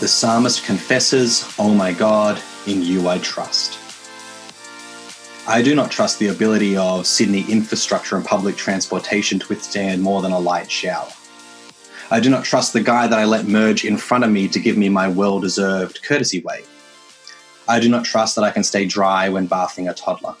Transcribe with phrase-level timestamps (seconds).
[0.00, 3.80] The psalmist confesses, Oh my God, in you I trust.
[5.48, 10.22] I do not trust the ability of Sydney infrastructure and public transportation to withstand more
[10.22, 11.08] than a light shower.
[12.12, 14.60] I do not trust the guy that I let merge in front of me to
[14.60, 16.68] give me my well deserved courtesy wave.
[17.66, 20.36] I do not trust that I can stay dry when bathing a toddler.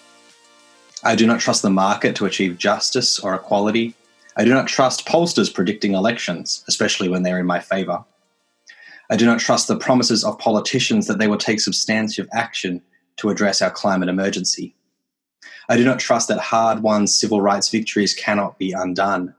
[1.02, 3.94] I do not trust the market to achieve justice or equality.
[4.36, 8.04] I do not trust pollsters predicting elections, especially when they're in my favour.
[9.10, 12.82] I do not trust the promises of politicians that they will take substantive action
[13.16, 14.74] to address our climate emergency.
[15.68, 19.34] I do not trust that hard won civil rights victories cannot be undone.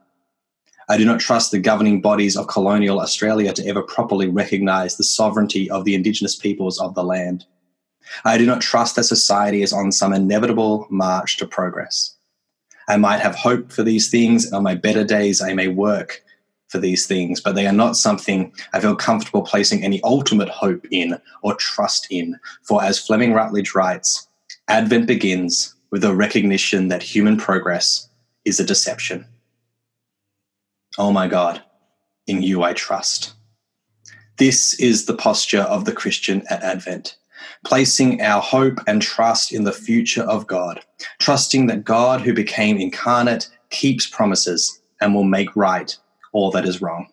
[0.88, 5.04] I do not trust the governing bodies of colonial Australia to ever properly recognise the
[5.04, 7.44] sovereignty of the Indigenous peoples of the land.
[8.24, 12.16] I do not trust that society is on some inevitable march to progress.
[12.88, 16.24] I might have hope for these things, and on my better days, I may work
[16.70, 20.86] for these things, but they are not something I feel comfortable placing any ultimate hope
[20.90, 22.38] in or trust in.
[22.62, 24.28] For as Fleming Rutledge writes,
[24.68, 28.08] Advent begins with a recognition that human progress
[28.44, 29.26] is a deception.
[30.96, 31.62] Oh my God,
[32.28, 33.32] in you I trust.
[34.38, 37.16] This is the posture of the Christian at Advent,
[37.64, 40.80] placing our hope and trust in the future of God,
[41.18, 45.96] trusting that God, who became incarnate, keeps promises and will make right
[46.32, 47.08] all that is wrong.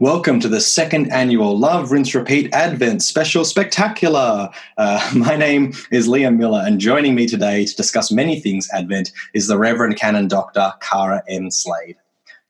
[0.00, 4.50] Welcome to the second annual Love, Rinse, Repeat Advent Special Spectacular.
[4.76, 9.12] Uh, my name is Liam Miller, and joining me today to discuss many things Advent
[9.34, 10.72] is the Reverend Canon Dr.
[10.80, 11.50] Kara M.
[11.50, 11.96] Slade.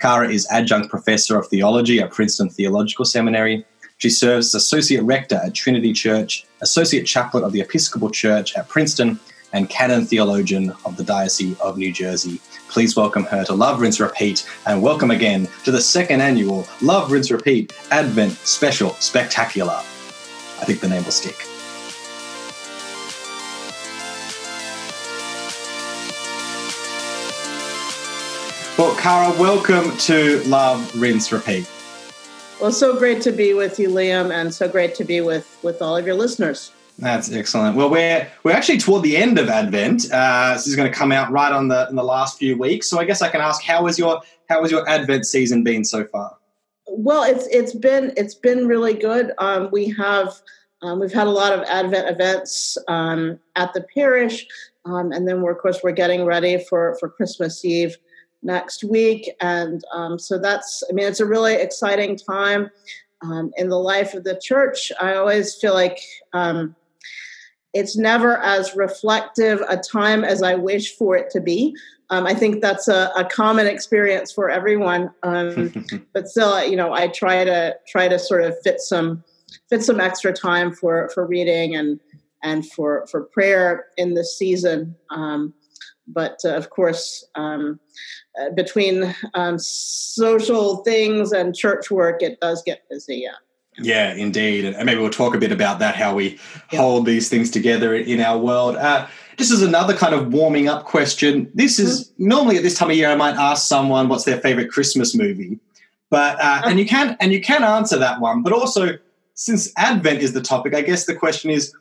[0.01, 3.67] Kara is adjunct professor of theology at Princeton Theological Seminary.
[3.99, 8.69] She serves as associate rector at Trinity Church, associate chaplain of the Episcopal Church at
[8.69, 9.19] Princeton,
[9.53, 12.41] and canon theologian of the Diocese of New Jersey.
[12.69, 17.11] Please welcome her to Love, Rinse, Repeat, and welcome again to the second annual Love,
[17.11, 19.79] Rinse, Repeat Advent Special Spectacular.
[20.61, 21.37] I think the name will stick.
[28.79, 31.69] Well, Kara, welcome to Love, Rinse, Repeat.
[32.61, 35.81] Well, so great to be with you, Liam, and so great to be with with
[35.81, 36.73] all of your listeners.
[36.99, 37.77] That's excellent.
[37.77, 40.11] Well, we're we're actually toward the end of Advent.
[40.13, 42.91] Uh, this is going to come out right on the in the last few weeks.
[42.91, 45.85] So I guess I can ask, how was your how was your Advent season been
[45.85, 46.37] so far?
[46.89, 49.33] Well, it's it's been it's been really good.
[49.39, 50.41] Um, we have
[50.83, 54.45] um, we've had a lot of Advent events um, at the parish,
[54.85, 57.97] um, and then we're of course we're getting ready for for Christmas Eve
[58.43, 62.71] next week, and um, so that's I mean it's a really exciting time
[63.23, 64.91] um, in the life of the church.
[65.01, 66.01] I always feel like
[67.79, 71.77] it's never as reflective a time as I wish for it to be.
[72.11, 75.11] Um, I think that's a, a, common experience for everyone.
[75.23, 75.73] Um,
[76.13, 79.23] but still, you know, I try to try to sort of fit some
[79.69, 82.01] fit some extra time for for reading and
[82.43, 84.97] and for for prayer in this season.
[85.11, 85.55] Um,
[86.09, 87.79] but uh, of course, um,
[88.41, 93.19] uh, between um, social things and church work, it does get busy.
[93.19, 93.37] Yeah.
[93.81, 94.65] Yeah, indeed.
[94.65, 96.39] And maybe we'll talk a bit about that, how we
[96.73, 96.81] yeah.
[96.81, 98.77] hold these things together in our world.
[98.77, 99.07] Uh,
[99.39, 101.51] this is another kind of warming up question.
[101.55, 102.29] This is mm-hmm.
[102.29, 105.59] normally at this time of year, I might ask someone what's their favorite Christmas movie,
[106.11, 108.43] but uh, and you can and you can answer that one.
[108.43, 108.99] But also,
[109.35, 111.73] since Advent is the topic, I guess the question is: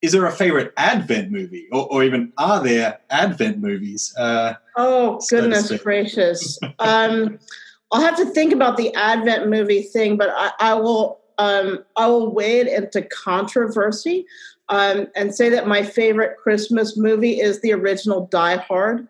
[0.00, 4.14] Is there a favorite Advent movie, or, or even are there Advent movies?
[4.16, 6.56] Uh, oh goodness so gracious!
[6.78, 7.38] um,
[7.96, 12.06] I'll have to think about the Advent movie thing, but I, I will um, I
[12.08, 14.26] will wade into controversy
[14.68, 19.08] um, and say that my favorite Christmas movie is the original Die Hard.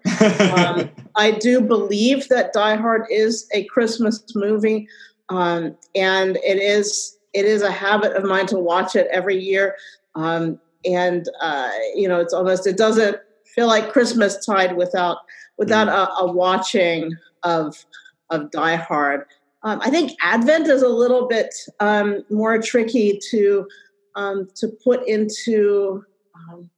[0.57, 4.87] um, I do believe that Die Hard is a Christmas movie,
[5.31, 9.75] um, and it is it is a habit of mine to watch it every year.
[10.15, 13.17] Um, and uh, you know, it's almost it doesn't
[13.53, 15.19] feel like Christmas tide without
[15.59, 15.93] without mm.
[15.93, 17.85] a, a watching of
[18.31, 19.27] of Die Hard.
[19.63, 23.67] Um, I think Advent is a little bit um, more tricky to
[24.15, 26.71] um, to put into um,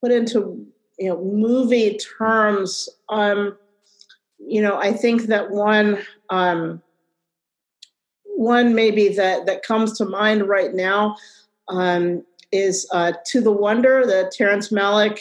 [0.00, 0.66] put into
[0.98, 2.88] you know movie terms.
[3.08, 3.56] Um,
[4.38, 5.98] you know, I think that one
[6.30, 6.82] um,
[8.24, 11.16] one maybe that that comes to mind right now
[12.52, 15.20] is uh, To the Wonder, the Terrence Malick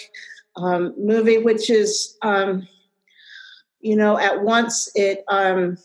[0.57, 2.17] movie, which is
[3.85, 5.77] you know, at once it um,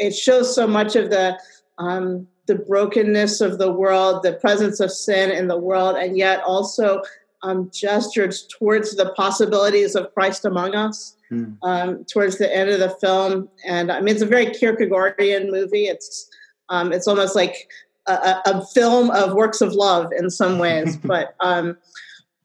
[0.00, 1.38] it shows so much of the
[1.78, 6.42] um, the brokenness of the world, the presence of sin in the world, and yet
[6.42, 7.02] also
[7.42, 11.14] um, gestures towards the possibilities of Christ among us.
[11.30, 11.56] Mm.
[11.62, 15.86] Um, towards the end of the film, and I mean, it's a very Kierkegaardian movie.
[15.86, 16.28] It's
[16.68, 17.68] um, it's almost like
[18.06, 21.78] a, a, film of works of love in some ways, but um,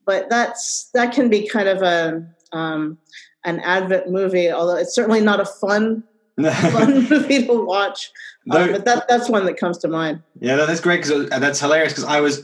[0.06, 2.98] but that's that can be kind of a um,
[3.46, 6.04] an Advent movie, although it's certainly not a fun
[6.42, 8.12] fun movie to watch.
[8.50, 10.24] Um, but that, that's one that comes to mind.
[10.40, 11.94] Yeah, that's great because that's hilarious.
[11.94, 12.40] Because I was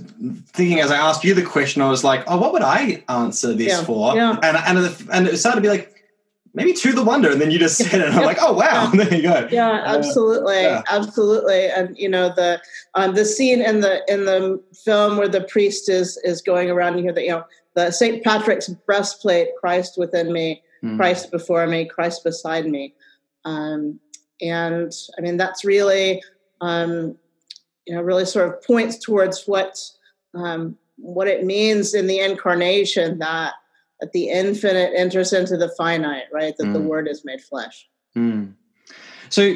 [0.53, 3.53] thinking as I asked you the question, I was like, "Oh, what would I answer
[3.53, 4.37] this yeah, for?" Yeah.
[4.43, 5.97] And and and it started to be like,
[6.53, 8.91] maybe to the wonder, and then you just said it, and I'm like, "Oh, wow!"
[8.93, 9.03] Yeah.
[9.03, 9.47] there you go.
[9.51, 10.81] Yeah, uh, absolutely, uh, yeah.
[10.89, 11.67] absolutely.
[11.67, 12.61] And you know the
[12.93, 16.93] um, the scene in the in the film where the priest is is going around
[16.93, 17.45] and you hear that you know
[17.75, 20.97] the Saint Patrick's breastplate, Christ within me, mm.
[20.97, 22.93] Christ before me, Christ beside me.
[23.45, 23.99] Um,
[24.41, 26.21] and I mean, that's really,
[26.61, 27.17] um,
[27.85, 29.77] you know, really sort of points towards what
[30.33, 33.53] um, what it means in the incarnation that
[33.99, 36.55] that the infinite enters into the finite, right?
[36.57, 36.73] That mm.
[36.73, 37.87] the Word is made flesh.
[38.15, 38.53] Mm.
[39.29, 39.55] So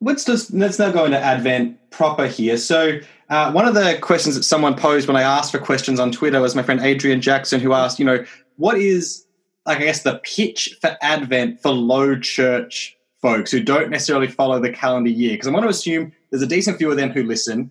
[0.00, 2.56] let's just let's now go into Advent proper here.
[2.56, 6.12] So uh, one of the questions that someone posed when I asked for questions on
[6.12, 8.24] Twitter was my friend Adrian Jackson, who asked, you know,
[8.56, 9.24] what is
[9.68, 14.58] like I guess the pitch for Advent for low church folks who don't necessarily follow
[14.58, 15.32] the calendar year?
[15.32, 17.70] Because I want to assume there's a decent few of them who listen,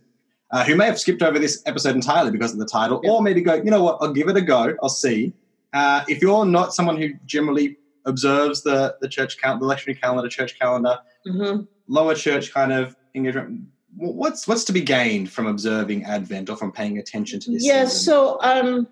[0.52, 3.42] uh, who may have skipped over this episode entirely because of the title, or maybe
[3.42, 5.34] go, you know what, I'll give it a go, I'll see.
[5.74, 10.30] Uh, if you're not someone who generally observes the the church count, the lectionary calendar,
[10.30, 11.64] church calendar, mm-hmm.
[11.88, 13.64] lower church kind of engagement,
[13.96, 17.66] what's what's to be gained from observing Advent or from paying attention to this?
[17.66, 18.88] Yes, yeah, so um,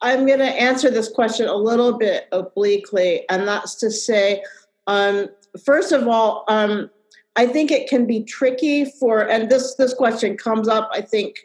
[0.00, 4.42] I'm going to answer this question a little bit obliquely, and that's to say,
[4.86, 5.28] um,
[5.64, 6.90] first of all, um,
[7.36, 10.90] I think it can be tricky for, and this this question comes up.
[10.92, 11.36] I think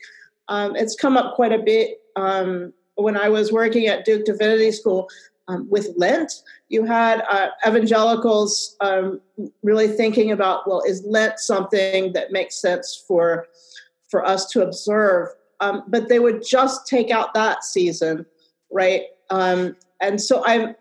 [0.47, 4.71] um, it's come up quite a bit um, when I was working at Duke Divinity
[4.71, 5.09] School
[5.47, 6.43] um, with Lent.
[6.67, 9.19] You had uh, evangelicals um,
[9.63, 13.47] really thinking about, well, is Lent something that makes sense for
[14.09, 15.29] for us to observe?
[15.61, 18.25] Um, but they would just take out that season,
[18.71, 19.03] right?
[19.29, 20.75] Um, and so I'm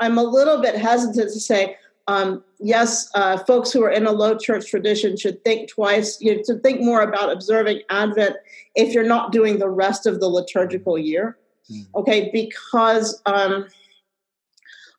[0.00, 1.76] I'm a little bit hesitant to say
[2.06, 6.36] um, yes, uh, folks who are in a low church tradition should think twice, you
[6.36, 8.36] know, to think more about observing Advent
[8.74, 11.38] if you're not doing the rest of the liturgical year.
[11.70, 11.86] Mm.
[11.94, 13.68] Okay, because um,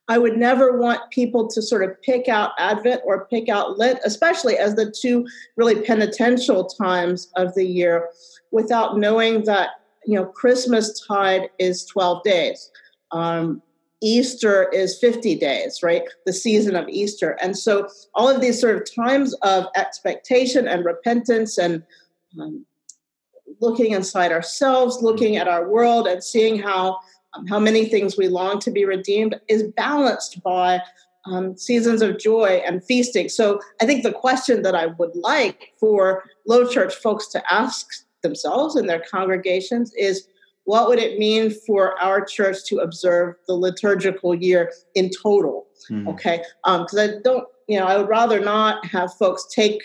[0.08, 3.98] I would never want people to sort of pick out Advent or pick out Lent,
[4.04, 5.26] especially as the two
[5.56, 8.08] really penitential times of the year,
[8.52, 9.70] without knowing that
[10.04, 12.70] you know Christmas tide is 12 days.
[13.10, 13.62] Um,
[14.02, 16.02] Easter is 50 days, right?
[16.26, 17.36] The season of Easter.
[17.42, 21.82] And so all of these sort of times of expectation and repentance and
[22.38, 22.66] um,
[23.60, 26.98] looking inside ourselves, looking at our world and seeing how
[27.36, 30.80] um, how many things we long to be redeemed is balanced by
[31.26, 33.28] um, seasons of joy and feasting.
[33.28, 37.86] So I think the question that I would like for low church folks to ask
[38.22, 40.28] themselves and their congregations is
[40.64, 45.66] what would it mean for our church to observe the liturgical year in total?
[45.90, 46.08] Mm-hmm.
[46.08, 49.80] Okay, because um, I don't, you know, I would rather not have folks take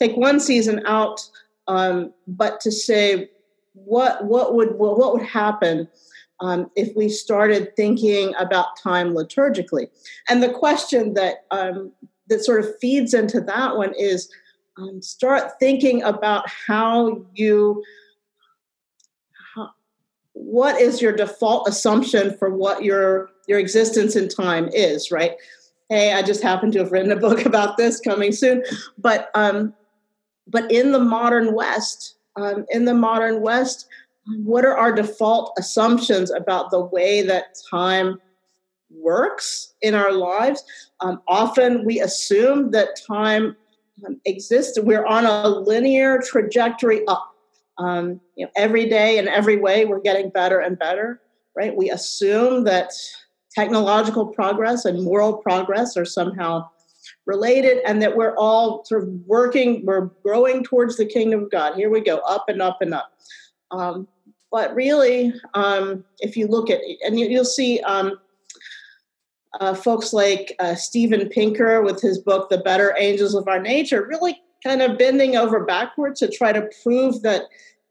[0.00, 1.20] take one season out,
[1.68, 3.30] um, but to say
[3.74, 5.88] what what would what would happen
[6.40, 9.88] um, if we started thinking about time liturgically.
[10.28, 11.92] And the question that um,
[12.28, 14.30] that sort of feeds into that one is
[14.78, 17.82] um, start thinking about how you
[20.32, 25.32] what is your default assumption for what your your existence in time is right
[25.88, 28.62] hey i just happen to have written a book about this coming soon
[28.96, 29.74] but um
[30.46, 33.88] but in the modern west um, in the modern west
[34.36, 38.20] what are our default assumptions about the way that time
[38.90, 40.64] works in our lives
[41.00, 43.56] um, often we assume that time
[44.06, 47.34] um, exists we're on a linear trajectory up
[47.78, 51.20] um, you know, every day and every way, we're getting better and better,
[51.56, 51.74] right?
[51.74, 52.90] We assume that
[53.54, 56.68] technological progress and moral progress are somehow
[57.26, 61.76] related and that we're all sort of working, we're growing towards the kingdom of God.
[61.76, 63.12] Here we go, up and up and up.
[63.70, 64.08] Um,
[64.50, 68.18] but really, um, if you look at, and you, will see um,
[69.60, 74.06] uh, folks like uh, Steven Pinker with his book, The Better Angels of Our Nature,
[74.06, 77.42] really kind of bending over backwards to try to prove that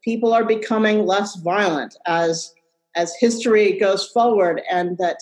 [0.03, 2.53] people are becoming less violent as
[2.95, 5.17] as history goes forward and that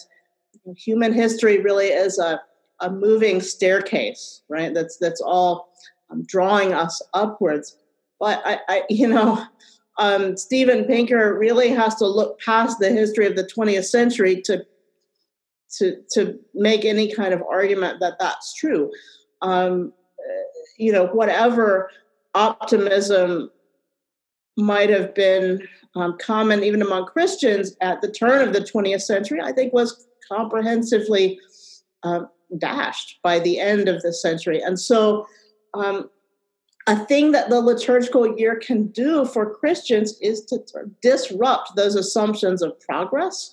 [0.77, 2.39] human history really is a,
[2.79, 4.73] a moving staircase right?
[4.73, 5.73] That's that's all
[6.09, 7.77] um, drawing us upwards.
[8.19, 9.45] But i, I you know
[9.97, 14.65] um, steven pinker really has to look past the history of the 20th century to
[15.77, 18.91] to to make any kind of argument that that's true
[19.41, 19.93] um,
[20.77, 21.89] you know, whatever
[22.33, 23.49] optimism
[24.57, 29.41] might have been um, common even among Christians at the turn of the 20th century,
[29.41, 31.39] I think was comprehensively
[32.03, 34.61] um, dashed by the end of the century.
[34.61, 35.27] And so,
[35.73, 36.09] um,
[36.87, 40.59] a thing that the liturgical year can do for Christians is to
[41.01, 43.51] disrupt those assumptions of progress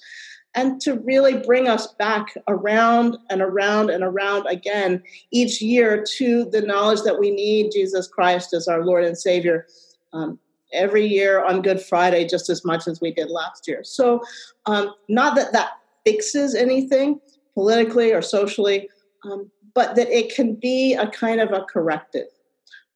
[0.55, 6.45] and to really bring us back around and around and around again each year to
[6.47, 9.67] the knowledge that we need Jesus Christ as our Lord and Savior
[10.13, 10.39] um,
[10.73, 13.83] every year on Good Friday, just as much as we did last year.
[13.83, 14.23] So,
[14.67, 15.71] um, not that that
[16.05, 17.21] fixes anything
[17.55, 18.89] politically or socially,
[19.25, 22.29] um, but that it can be a kind of a corrective,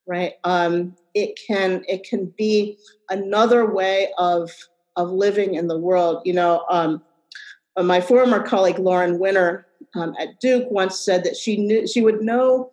[0.07, 0.35] right?
[0.45, 2.79] Um, it can it can be
[3.11, 4.51] another way of
[4.97, 6.23] of living in the world.
[6.25, 7.03] You know, um,
[7.77, 12.03] uh, my former colleague Lauren Winner um, at Duke once said that she knew she
[12.03, 12.71] would know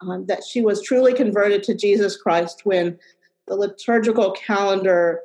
[0.00, 2.98] um, that she was truly converted to Jesus Christ when
[3.46, 5.20] the liturgical calendar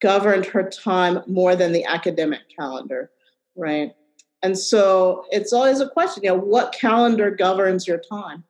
[0.00, 3.10] governed her time more than the academic calendar,
[3.56, 3.92] right?
[4.42, 8.44] And so it's always a question, you know, what calendar governs your time?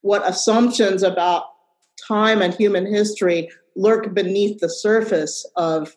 [0.00, 1.44] What assumptions about
[2.06, 5.96] time and human history lurk beneath the surface of,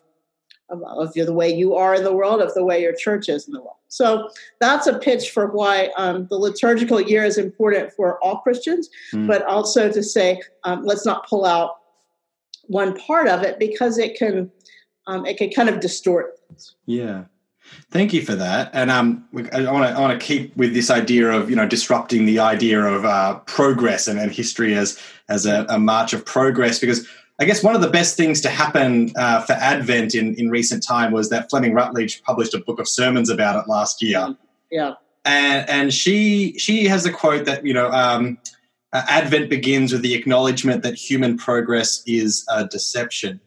[0.68, 3.46] of, of the way you are in the world, of the way your church is
[3.46, 3.76] in the world?
[3.88, 8.88] So that's a pitch for why um, the liturgical year is important for all Christians,
[9.12, 9.26] mm.
[9.26, 11.76] but also to say, um, let's not pull out
[12.66, 14.50] one part of it because it can
[15.08, 16.76] um, it can kind of distort things.
[16.86, 17.24] Yeah.
[17.90, 18.70] Thank you for that.
[18.72, 21.66] And um, I want to I want to keep with this idea of you know
[21.66, 24.98] disrupting the idea of uh, progress and, and history as
[25.28, 27.06] as a, a, march of progress because
[27.38, 30.82] I guess one of the best things to happen uh, for Advent in in recent
[30.82, 34.36] time was that Fleming Rutledge published a book of sermons about it last year.
[34.70, 34.94] Yeah.
[35.24, 37.90] And and she she has a quote that you know.
[37.90, 38.38] Um,
[38.92, 43.40] uh, Advent begins with the acknowledgement that human progress is a deception.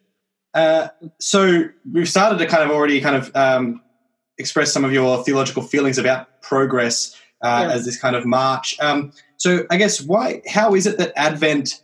[0.54, 0.88] Uh,
[1.20, 3.82] so we've started to kind of already kind of um,
[4.38, 7.76] express some of your theological feelings about progress uh, yeah.
[7.76, 8.76] as this kind of march.
[8.80, 10.42] Um, so I guess why?
[10.48, 11.84] How is it that Advent,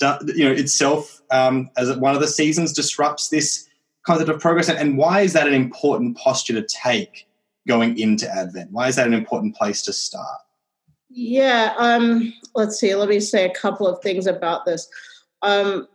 [0.00, 3.68] you know, itself um, as one of the seasons disrupts this
[4.06, 7.26] concept of progress, and, and why is that an important posture to take
[7.66, 8.70] going into Advent?
[8.72, 10.40] Why is that an important place to start?
[11.08, 12.94] Yeah, um, let's see.
[12.94, 14.88] Let me say a couple of things about this.
[15.42, 15.88] Um,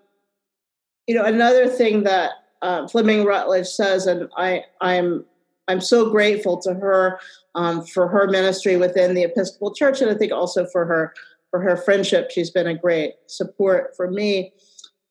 [1.08, 2.32] you know, another thing that
[2.62, 5.26] uh, Fleming Rutledge says, and I, I'm,
[5.68, 7.20] I'm so grateful to her
[7.56, 11.14] um, for her ministry within the Episcopal Church, and I think also for her
[11.52, 12.32] for her friendship.
[12.32, 14.54] She's been a great support for me.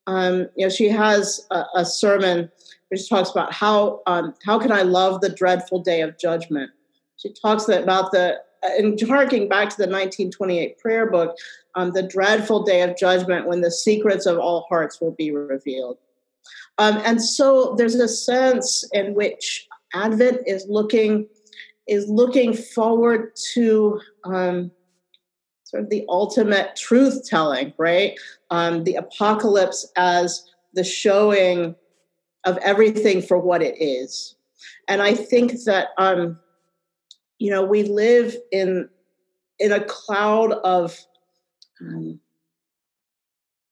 [0.06, 2.50] Um, you know, she has a, a, sermon
[2.88, 6.70] which talks about how um, how can I love the dreadful day of judgment.
[7.16, 11.36] She talks about the and harking back to the 1928 prayer book,
[11.74, 15.98] um, the dreadful day of judgment when the secrets of all hearts will be revealed.
[16.78, 21.26] Um, and so there's a sense in which Advent is looking
[21.86, 24.70] is looking forward to um,
[25.64, 28.18] sort of the ultimate truth telling, right?
[28.50, 31.74] Um, the apocalypse as the showing
[32.44, 34.34] of everything for what it is.
[34.88, 36.38] And I think that um,
[37.38, 38.88] you know we live in
[39.58, 40.98] in a cloud of
[41.80, 42.20] um,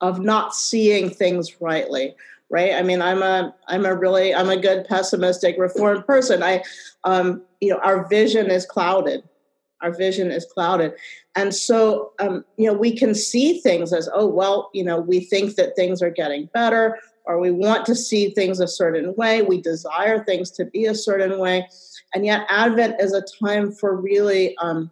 [0.00, 2.14] of not seeing things rightly
[2.52, 2.74] right?
[2.74, 6.42] I mean i'm a i'm a really i'm a good pessimistic reformed person.
[6.42, 6.62] I
[7.02, 9.24] um you know our vision is clouded.
[9.80, 10.92] Our vision is clouded.
[11.34, 15.20] And so um you know we can see things as oh well you know we
[15.20, 19.42] think that things are getting better or we want to see things a certain way.
[19.42, 21.68] We desire things to be a certain way.
[22.14, 24.90] And yet, Advent is a time for really um,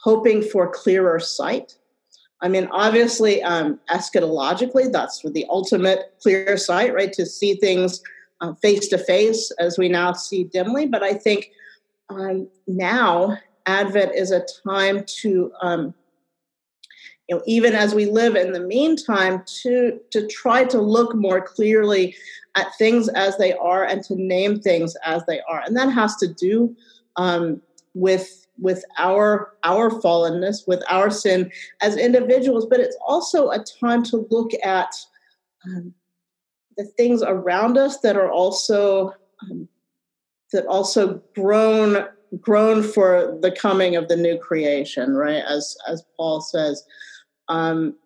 [0.00, 1.76] hoping for clearer sight.
[2.42, 7.12] I mean, obviously, um, eschatologically, that's the ultimate clear sight, right?
[7.12, 8.02] To see things
[8.60, 10.86] face to face as we now see dimly.
[10.86, 11.52] But I think
[12.10, 15.94] um, now Advent is a time to, um,
[17.28, 21.40] you know, even as we live in the meantime, to to try to look more
[21.40, 22.16] clearly
[22.54, 26.16] at things as they are and to name things as they are and that has
[26.16, 26.76] to do
[27.16, 27.62] um,
[27.94, 31.50] with with our our fallenness with our sin
[31.82, 34.94] as individuals but it's also a time to look at
[35.66, 35.92] um,
[36.76, 39.68] the things around us that are also um,
[40.52, 42.06] that also grown
[42.40, 45.42] grown for the coming of the new creation right?
[45.46, 46.84] As as paul says.
[47.48, 47.96] Um,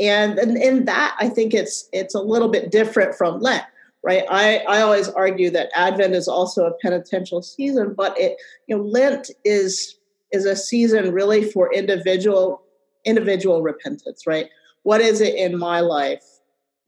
[0.00, 3.62] and, and in that i think it's it's a little bit different from lent
[4.04, 8.76] right i i always argue that advent is also a penitential season but it you
[8.76, 9.98] know lent is
[10.32, 12.62] is a season really for individual
[13.04, 14.46] individual repentance right
[14.82, 16.24] what is it in my life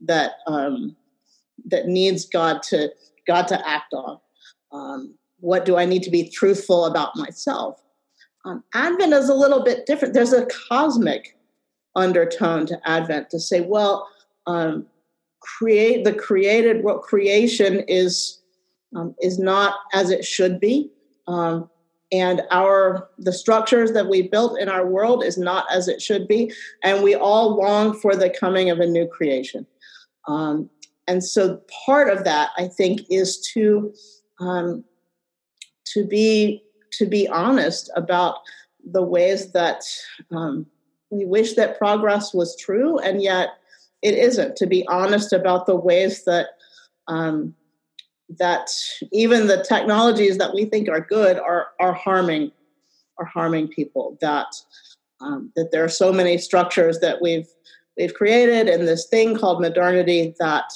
[0.00, 0.96] that um
[1.66, 2.90] that needs God to
[3.26, 4.18] God to act on.
[4.72, 7.80] Um, what do I need to be truthful about myself?
[8.44, 10.14] Um, Advent is a little bit different.
[10.14, 11.36] There's a cosmic
[11.96, 14.08] undertone to Advent to say, well,
[14.46, 14.86] um,
[15.44, 18.40] create the created what creation is
[18.96, 20.90] um, is not as it should be,
[21.26, 21.68] um,
[22.12, 26.26] and our the structures that we built in our world is not as it should
[26.28, 29.66] be, and we all long for the coming of a new creation.
[30.28, 30.70] Um,
[31.06, 33.92] and so, part of that, I think, is to
[34.40, 34.84] um,
[35.92, 38.36] to be to be honest about
[38.84, 39.82] the ways that
[40.30, 40.66] um,
[41.10, 43.50] we wish that progress was true, and yet
[44.04, 44.56] it isn't.
[44.56, 46.46] To be honest about the ways that
[47.08, 47.54] um,
[48.38, 48.70] that
[49.12, 52.52] even the technologies that we think are good are are harming
[53.18, 54.16] are harming people.
[54.20, 54.54] That
[55.20, 57.48] um, that there are so many structures that we've
[57.96, 60.72] we've created in this thing called modernity that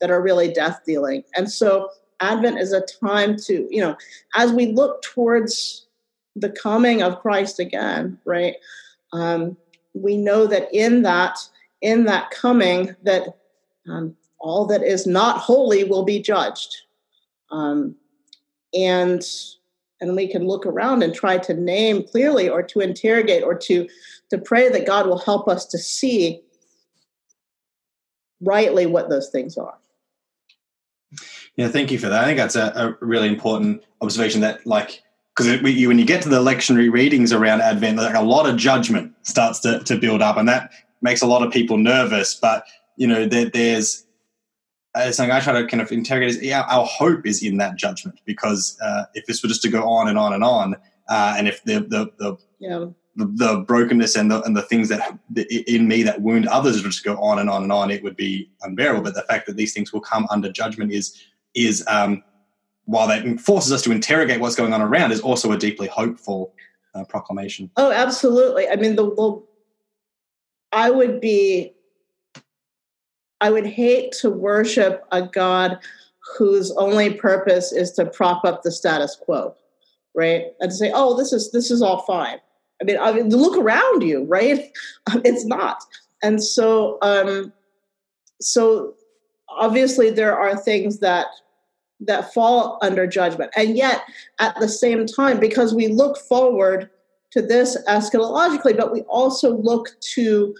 [0.00, 1.24] that are really death dealing.
[1.36, 1.90] And so
[2.20, 3.96] Advent is a time to, you know,
[4.34, 5.86] as we look towards
[6.34, 8.56] the coming of Christ again, right?
[9.12, 9.56] Um,
[9.94, 11.38] we know that in that,
[11.80, 13.38] in that coming, that
[13.88, 16.76] um, all that is not holy will be judged,
[17.50, 17.94] um,
[18.74, 19.22] and
[20.00, 23.88] and we can look around and try to name clearly, or to interrogate, or to
[24.30, 26.40] to pray that God will help us to see
[28.40, 29.74] rightly what those things are.
[31.56, 32.22] Yeah, thank you for that.
[32.22, 35.02] I think that's a, a really important observation that, like,
[35.34, 39.14] because when you get to the lectionary readings around Advent, like a lot of judgment
[39.22, 40.70] starts to, to build up, and that
[41.00, 42.34] makes a lot of people nervous.
[42.34, 42.64] But
[42.96, 44.04] you know, there, there's
[44.94, 47.76] uh, something I try to kind of interrogate is yeah, our hope is in that
[47.76, 50.74] judgment because uh, if this were just to go on and on and on,
[51.08, 52.86] uh, and if the the, the yeah
[53.16, 55.18] the, the, brokenness and the and the things that
[55.66, 58.16] in me that wound others would just go on and on and on, it would
[58.16, 59.02] be unbearable.
[59.02, 61.20] But the fact that these things will come under judgment is
[61.54, 62.22] is um,
[62.84, 66.54] while that forces us to interrogate what's going on around, is also a deeply hopeful
[66.94, 67.70] uh, proclamation.
[67.76, 68.68] Oh, absolutely.
[68.68, 69.42] I mean, the, the
[70.72, 71.72] I would be,
[73.40, 75.78] I would hate to worship a God
[76.36, 79.54] whose only purpose is to prop up the status quo,
[80.14, 80.46] right?
[80.60, 82.38] And say, oh, this is this is all fine.
[82.80, 84.70] I mean, I mean look around you, right?
[85.24, 85.82] It's not.
[86.22, 87.52] And so, um,
[88.40, 88.94] so
[89.48, 91.26] obviously there are things that
[92.00, 94.02] that fall under judgment and yet
[94.38, 96.88] at the same time because we look forward
[97.30, 100.54] to this eschatologically but we also look to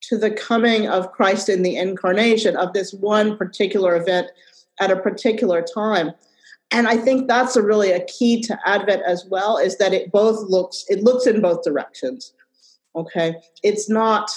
[0.00, 4.28] to the coming of christ in the incarnation of this one particular event
[4.80, 6.12] at a particular time
[6.70, 10.10] and i think that's a really a key to advent as well is that it
[10.12, 12.32] both looks it looks in both directions
[12.94, 14.30] okay it's not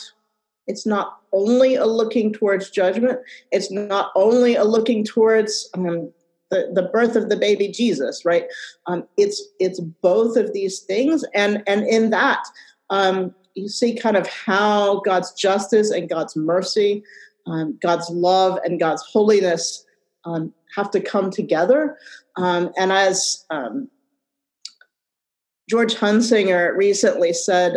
[0.69, 3.19] it's not only a looking towards judgment.
[3.51, 6.12] It's not only a looking towards um,
[6.49, 8.45] the, the birth of the baby Jesus, right?
[8.88, 12.43] Um, it's it's both of these things, and and in that
[12.89, 17.03] um, you see kind of how God's justice and God's mercy,
[17.47, 19.85] um, God's love and God's holiness
[20.25, 21.97] um, have to come together.
[22.35, 23.45] Um, and as
[25.69, 27.75] George Hunsinger recently said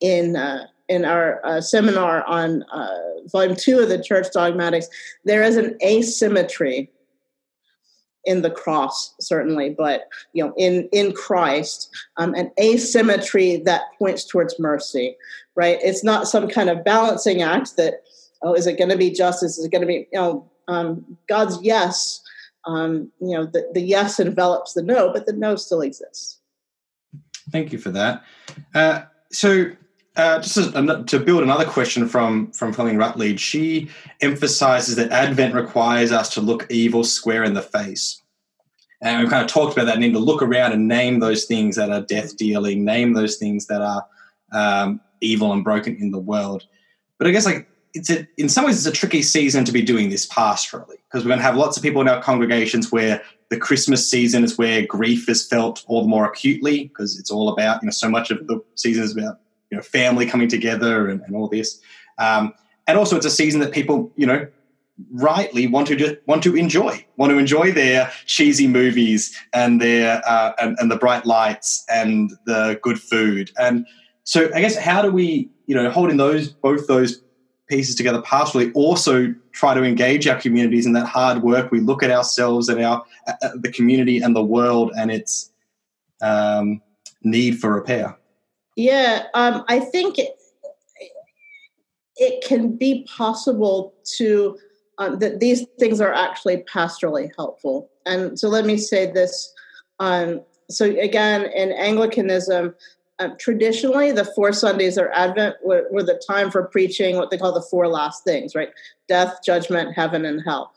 [0.00, 2.98] in uh, in our uh, seminar on uh,
[3.30, 4.88] volume two of the church dogmatics,
[5.24, 6.90] there is an asymmetry
[8.24, 14.24] in the cross, certainly, but you know, in in Christ, um, an asymmetry that points
[14.24, 15.16] towards mercy.
[15.54, 15.78] Right?
[15.82, 18.02] It's not some kind of balancing act that
[18.42, 19.58] oh, is it going to be justice?
[19.58, 22.20] Is it going to be you know um, God's yes?
[22.64, 26.38] Um, you know, the, the yes envelops the no, but the no still exists.
[27.50, 28.22] Thank you for that.
[28.72, 29.72] Uh, so
[30.16, 33.88] uh, just to, to build another question from from Fleming Rutledge, she
[34.20, 38.20] emphasizes that Advent requires us to look evil square in the face.
[39.00, 41.76] And we've kind of talked about that need to look around and name those things
[41.76, 44.06] that are death dealing, name those things that are
[44.52, 46.64] um, evil and broken in the world.
[47.18, 49.82] But I guess like it's a, in some ways it's a tricky season to be
[49.82, 53.22] doing this pastorally because we're going to have lots of people in our congregations where
[53.50, 57.48] the Christmas season is where grief is felt all the more acutely because it's all
[57.48, 59.41] about you know so much of the season is about
[59.72, 61.80] you know family coming together and, and all this.
[62.18, 62.52] Um,
[62.86, 64.46] and also, it's a season that people you know
[65.10, 70.52] rightly want to want to enjoy, want to enjoy their cheesy movies and their uh,
[70.60, 73.50] and, and the bright lights and the good food.
[73.58, 73.86] And
[74.24, 77.22] so, I guess how do we you know holding those both those
[77.68, 82.02] pieces together pastorally also try to engage our communities in that hard work we look
[82.02, 85.50] at ourselves and our uh, the community and the world and its
[86.20, 86.82] um,
[87.22, 88.18] need for repair
[88.76, 90.18] yeah, um, I think
[92.16, 94.58] it can be possible to
[94.98, 97.90] um, that these things are actually pastorally helpful.
[98.06, 99.52] And so let me say this.
[99.98, 102.74] Um, so again, in Anglicanism,
[103.18, 107.38] um, traditionally the four Sundays of Advent were, were, the time for preaching what they
[107.38, 108.70] call the four last things, right?
[109.08, 110.72] Death, judgment, heaven, and hell.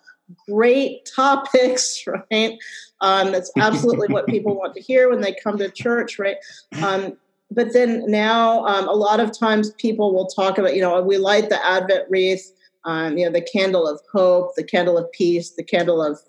[0.48, 2.58] Great topics, right?
[3.02, 6.38] Um, that's absolutely what people want to hear when they come to church, right?
[6.82, 7.18] Um,
[7.52, 11.18] but then now, um, a lot of times people will talk about, you know, we
[11.18, 12.52] light the Advent wreath,
[12.86, 16.20] um, you know, the candle of hope, the candle of peace, the candle of,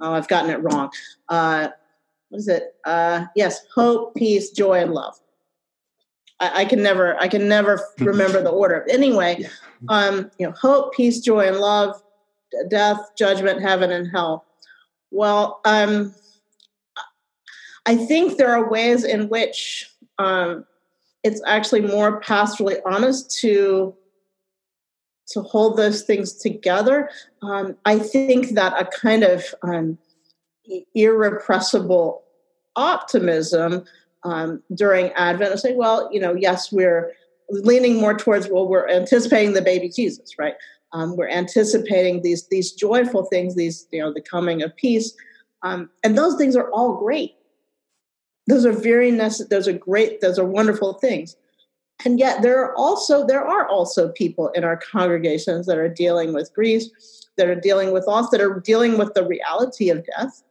[0.00, 0.90] oh, I've gotten it wrong.
[1.28, 1.68] Uh,
[2.28, 2.74] what is it?
[2.84, 5.14] Uh, yes, hope, peace, joy, and love.
[6.40, 8.86] I, I can never, I can never remember the order.
[8.90, 9.46] Anyway,
[9.88, 12.02] um, you know, hope, peace, joy, and love,
[12.68, 14.44] death, judgment, heaven, and hell.
[15.10, 16.14] Well, um,
[17.86, 19.91] I think there are ways in which
[20.22, 20.64] um,
[21.22, 23.94] it's actually more pastorally honest to
[25.28, 27.08] to hold those things together.
[27.42, 29.96] Um, I think that a kind of um,
[30.94, 32.22] irrepressible
[32.76, 33.84] optimism
[34.24, 37.12] um, during Advent, I say, well, you know, yes, we're
[37.48, 40.54] leaning more towards well, we're anticipating the baby Jesus, right?
[40.92, 45.14] Um, we're anticipating these these joyful things, these you know, the coming of peace,
[45.62, 47.34] um, and those things are all great
[48.46, 51.36] those are very necessary those are great those are wonderful things.
[52.04, 56.32] And yet there are also there are also people in our congregations that are dealing
[56.32, 56.82] with grief
[57.36, 60.42] that are dealing with loss that are dealing with the reality of death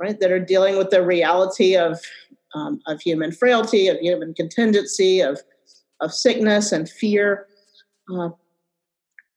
[0.00, 0.18] right?
[0.18, 2.00] That are dealing with the reality of
[2.54, 5.40] um, of human frailty of human contingency of
[6.00, 7.46] of sickness and fear.
[8.12, 8.30] Uh,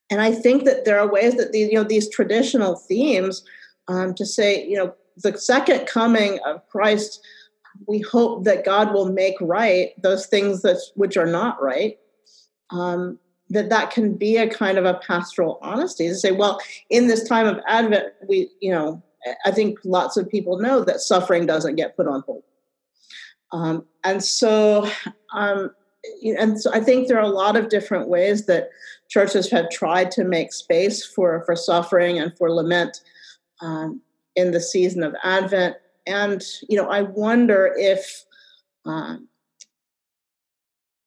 [0.10, 3.44] and i think that there are ways that these you know these traditional themes
[3.88, 7.22] um, to say you know the second coming of christ
[7.88, 11.98] we hope that God will make right those things that which are not right.
[12.70, 16.60] Um, that that can be a kind of a pastoral honesty to say, well,
[16.90, 19.02] in this time of Advent, we, you know,
[19.46, 22.44] I think lots of people know that suffering doesn't get put on hold.
[23.52, 24.90] Um, and so,
[25.34, 25.72] um,
[26.24, 28.70] and so I think there are a lot of different ways that
[29.10, 33.02] churches have tried to make space for for suffering and for lament
[33.62, 34.02] um,
[34.36, 38.26] in the season of Advent and you know, I wonder if
[38.86, 39.28] um,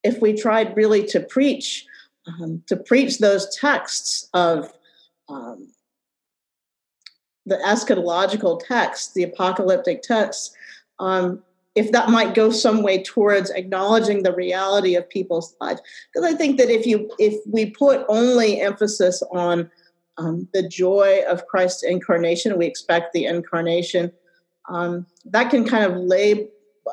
[0.02, 1.86] if we tried really to preach
[2.26, 4.72] um, to preach those texts of
[5.28, 5.72] um,
[7.44, 10.54] the eschatological texts, the apocalyptic texts,
[10.98, 11.42] um,
[11.74, 15.80] if that might go some way towards acknowledging the reality of people's lives.
[16.12, 19.70] Because I think that if you if we put only emphasis on
[20.18, 24.10] um, the joy of Christ's incarnation, we expect the incarnation
[24.68, 26.48] um, that can kind of lay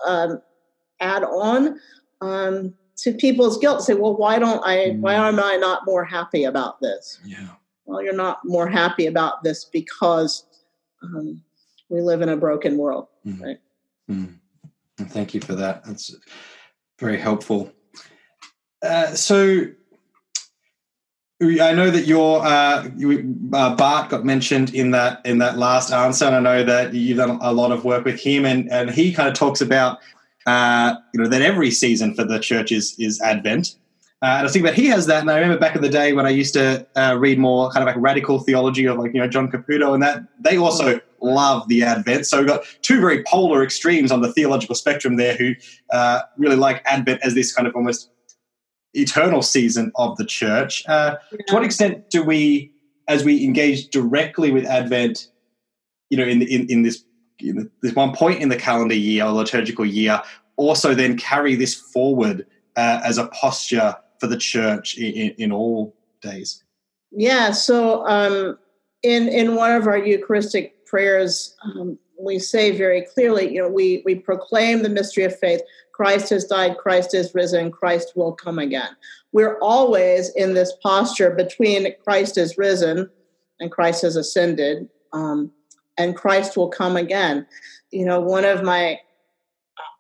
[0.06, 0.42] um,
[1.00, 1.80] add on
[2.22, 3.82] um, to people's guilt.
[3.82, 4.92] Say, well, why don't I?
[5.00, 5.28] Why mm.
[5.28, 7.20] am I not more happy about this?
[7.26, 7.48] Yeah.
[7.86, 10.46] Well, you're not more happy about this because
[11.02, 11.44] um,
[11.90, 13.42] we live in a broken world, mm.
[13.42, 13.58] right?
[14.10, 14.36] Mm.
[14.98, 15.84] Thank you for that.
[15.86, 16.16] That's
[17.00, 17.72] very helpful.
[18.82, 19.66] Uh, so
[21.62, 22.90] I know that your uh,
[23.54, 27.18] uh, Barth got mentioned in that in that last answer, and I know that you've
[27.18, 30.00] done a lot of work with him, and, and he kind of talks about
[30.46, 33.76] uh, you know that every season for the church is is Advent.
[34.22, 36.14] Uh, and I think that he has that, and I remember back in the day
[36.14, 39.20] when I used to uh, read more kind of like radical theology of like you
[39.20, 42.26] know John Caputo, and that they also love the Advent.
[42.26, 45.54] So we've got two very polar extremes on the theological spectrum there, who
[45.92, 48.12] uh, really like Advent as this kind of almost
[48.94, 50.84] eternal season of the church.
[50.88, 51.38] Uh, yeah.
[51.48, 52.72] To what extent do we,
[53.08, 55.28] as we engage directly with Advent,
[56.10, 57.04] you know, in in, in this
[57.40, 60.22] in this one point in the calendar year or liturgical year,
[60.58, 65.96] also then carry this forward uh, as a posture for the church in, in all
[66.22, 66.64] days?
[67.12, 67.52] Yeah.
[67.52, 68.58] So, um,
[69.02, 74.02] in in one of our Eucharistic prayers, um, we say very clearly, you know, we
[74.06, 75.62] we proclaim the mystery of faith.
[75.92, 78.96] Christ has died, Christ is risen, Christ will come again.
[79.32, 83.10] We're always in this posture between Christ is risen
[83.60, 85.52] and Christ has ascended, um,
[85.98, 87.46] and Christ will come again.
[87.92, 89.00] You know, one of my,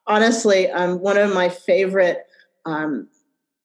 [0.07, 2.25] honestly, um, one of my favorite
[2.65, 3.07] um,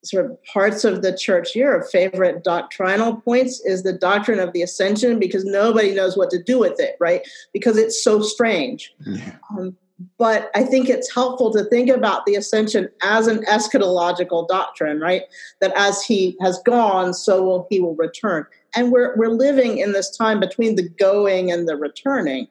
[0.08, 4.62] sort of parts of the church year, favorite doctrinal points, is the doctrine of the
[4.62, 7.26] ascension because nobody knows what to do with it, right?
[7.52, 8.92] Because it's so strange.
[9.06, 9.36] Yeah.
[9.50, 9.76] Um,
[10.16, 15.22] but I think it's helpful to think about the ascension as an eschatological doctrine, right?
[15.60, 18.46] That as he has gone, so will he will return.
[18.76, 22.46] And we're we're living in this time between the going and the returning.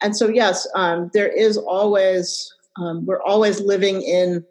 [0.00, 4.44] And so, yes, um, there is always um, we're always living in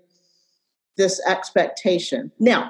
[1.00, 2.22] this expectation.
[2.40, 2.62] Now,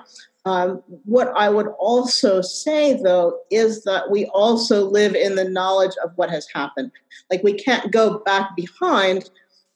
[0.45, 0.81] Um,
[1.15, 6.09] what I would also say, though, is that we also live in the knowledge of
[6.15, 6.91] what has happened.
[7.29, 9.29] Like we can't go back behind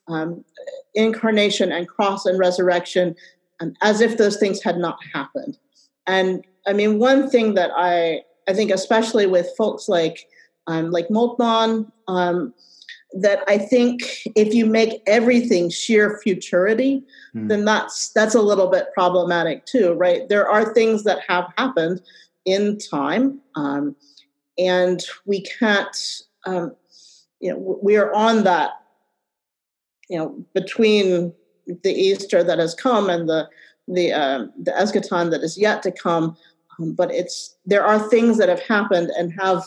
[0.07, 0.29] um,
[0.93, 3.15] incarnation and cross and resurrection
[3.59, 5.55] um, as if those things had not happened.
[6.07, 6.29] And
[6.65, 10.17] I mean, one thing that I I think, especially with folks like
[10.71, 12.53] um, like Moltmann, um,
[13.13, 14.01] that I think
[14.35, 17.03] if you make everything sheer futurity,
[17.35, 17.47] mm.
[17.47, 20.27] then that's that's a little bit problematic too, right?
[20.29, 22.01] There are things that have happened
[22.45, 23.95] in time, um,
[24.57, 26.21] and we can't.
[26.45, 26.75] Um,
[27.39, 28.71] you know, we are on that.
[30.09, 31.33] You know, between
[31.83, 33.47] the Easter that has come and the
[33.87, 36.35] the uh, the eschaton that is yet to come,
[36.79, 39.63] um, but it's there are things that have happened and have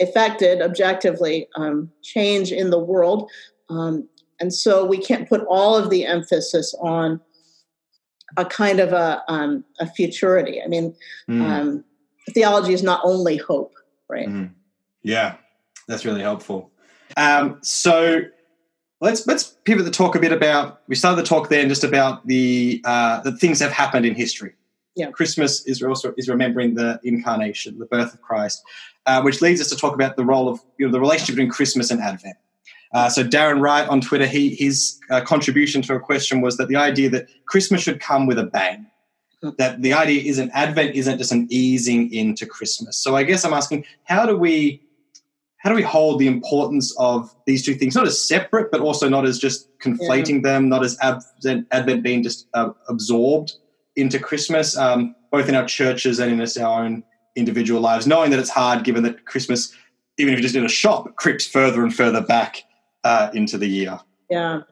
[0.00, 3.30] affected objectively um, change in the world.
[3.68, 4.08] Um,
[4.40, 7.20] and so we can't put all of the emphasis on
[8.36, 10.62] a kind of a, um, a futurity.
[10.62, 10.94] I mean,
[11.28, 11.82] mm.
[12.30, 13.74] theology is not only hope,
[14.08, 14.28] right?
[14.28, 14.52] Mm.
[15.02, 15.36] Yeah,
[15.88, 16.70] that's really helpful.
[17.16, 18.20] Um, so
[19.00, 20.82] let's let's pivot the talk a bit about.
[20.88, 24.14] We started the talk then just about the uh, the things that have happened in
[24.14, 24.54] history.
[24.98, 25.10] Yeah.
[25.12, 28.62] Christmas is also is remembering the incarnation, the birth of Christ,
[29.06, 31.50] uh, which leads us to talk about the role of you know, the relationship between
[31.50, 32.36] Christmas and Advent.
[32.92, 36.68] Uh, so Darren Wright on Twitter, he, his uh, contribution to a question was that
[36.68, 38.86] the idea that Christmas should come with a bang,
[39.58, 42.98] that the idea isn't Advent isn't just an easing into Christmas.
[42.98, 44.82] So I guess I'm asking, how do we
[45.58, 49.08] how do we hold the importance of these two things, not as separate, but also
[49.08, 50.52] not as just conflating yeah.
[50.52, 53.54] them, not as Advent, Advent being just uh, absorbed
[53.98, 57.02] into Christmas, um, both in our churches and in our own
[57.36, 59.74] individual lives, knowing that it's hard given that Christmas,
[60.16, 62.62] even if you're just in a shop, creeps further and further back
[63.04, 64.00] uh, into the year.
[64.30, 64.62] Yeah.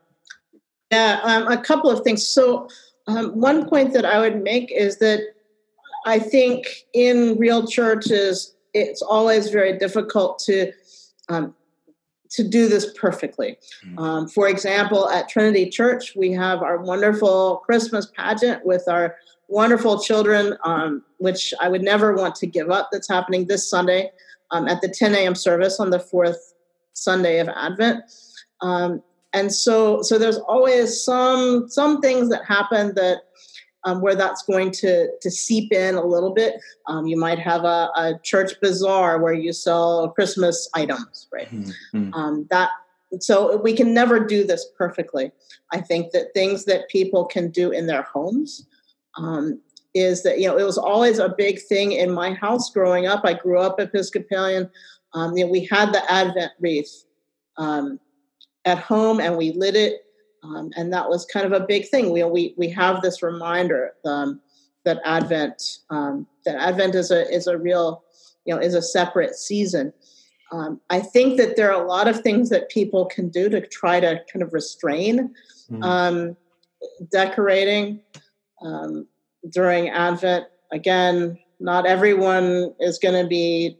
[0.92, 2.26] Yeah, um, a couple of things.
[2.26, 2.68] So,
[3.08, 5.20] um, one point that I would make is that
[6.06, 10.72] I think in real churches, it's always very difficult to
[11.28, 11.54] um,
[12.30, 13.58] to do this perfectly.
[13.84, 13.98] Mm-hmm.
[13.98, 19.16] Um, for example, at Trinity Church, we have our wonderful Christmas pageant with our
[19.48, 22.88] wonderful children, um, which I would never want to give up.
[22.92, 24.10] That's happening this Sunday
[24.50, 25.34] um, at the 10 a.m.
[25.34, 26.54] service on the fourth
[26.92, 28.04] Sunday of Advent.
[28.60, 33.25] Um, and so, so there's always some some things that happen that
[33.86, 36.60] um, where that's going to to seep in a little bit.
[36.88, 41.48] Um, you might have a, a, church bazaar where you sell Christmas items, right?
[41.50, 42.12] Mm-hmm.
[42.12, 42.70] Um, that
[43.20, 45.30] so we can never do this perfectly.
[45.72, 48.66] I think that things that people can do in their homes
[49.16, 49.60] um,
[49.94, 53.20] is that you know it was always a big thing in my house growing up.
[53.24, 54.68] I grew up Episcopalian.
[55.14, 57.04] Um, you know, we had the Advent wreath
[57.56, 58.00] um,
[58.64, 60.05] at home, and we lit it,
[60.54, 62.10] um, and that was kind of a big thing.
[62.10, 64.40] We we we have this reminder um,
[64.84, 68.04] that Advent um, that Advent is a is a real
[68.44, 69.92] you know is a separate season.
[70.52, 73.60] Um, I think that there are a lot of things that people can do to
[73.60, 75.34] try to kind of restrain
[75.68, 76.36] mm.
[77.10, 78.00] decorating
[78.62, 79.08] um,
[79.50, 80.46] during Advent.
[80.70, 83.76] Again, not everyone is going to be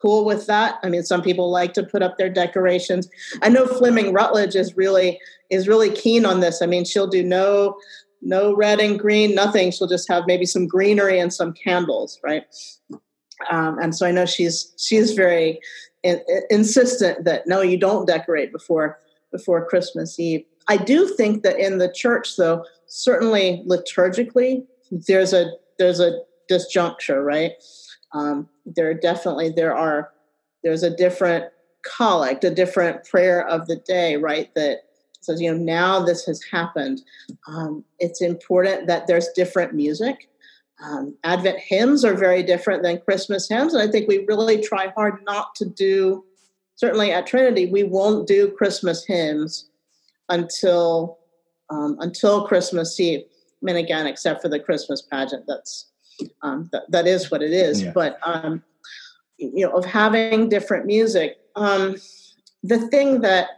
[0.00, 0.78] cool with that.
[0.82, 3.08] I mean, some people like to put up their decorations.
[3.42, 5.20] I know Fleming Rutledge is really
[5.50, 6.60] is really keen on this.
[6.62, 7.76] I mean, she'll do no
[8.20, 9.70] no red and green, nothing.
[9.70, 12.44] She'll just have maybe some greenery and some candles, right?
[13.50, 15.60] Um, and so I know she's she's very
[16.02, 16.20] in,
[16.50, 18.98] insistent that no, you don't decorate before
[19.30, 20.44] before Christmas Eve.
[20.68, 26.20] I do think that in the church, though, certainly liturgically, there's a there's a
[26.50, 27.52] disjuncture, right?
[28.12, 30.10] Um, there definitely there are
[30.62, 31.46] there's a different
[31.84, 34.52] collect, a different prayer of the day, right?
[34.54, 34.84] That
[35.20, 37.02] says, you know, now this has happened.
[37.46, 40.28] Um, it's important that there's different music.
[40.82, 44.92] Um, Advent hymns are very different than Christmas hymns, and I think we really try
[44.96, 46.24] hard not to do.
[46.76, 49.68] Certainly at Trinity, we won't do Christmas hymns
[50.28, 51.18] until
[51.70, 53.24] um, until Christmas Eve.
[53.26, 55.86] I mean, again, except for the Christmas pageant, that's
[56.42, 57.82] um, th- that is what it is.
[57.82, 57.92] Yeah.
[57.94, 58.62] But um,
[59.38, 61.96] you know, of having different music, um,
[62.62, 63.48] the thing that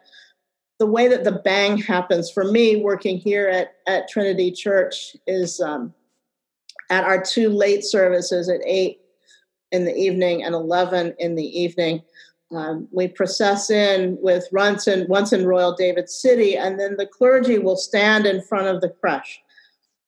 [0.79, 5.61] the way that the bang happens for me working here at at Trinity Church is
[5.61, 5.95] um,
[6.91, 9.01] at our two late services at eight
[9.73, 12.03] in the evening and eleven in the evening.
[12.53, 17.07] Um, we process in with once in, once in Royal David City, and then the
[17.07, 19.41] clergy will stand in front of the creche.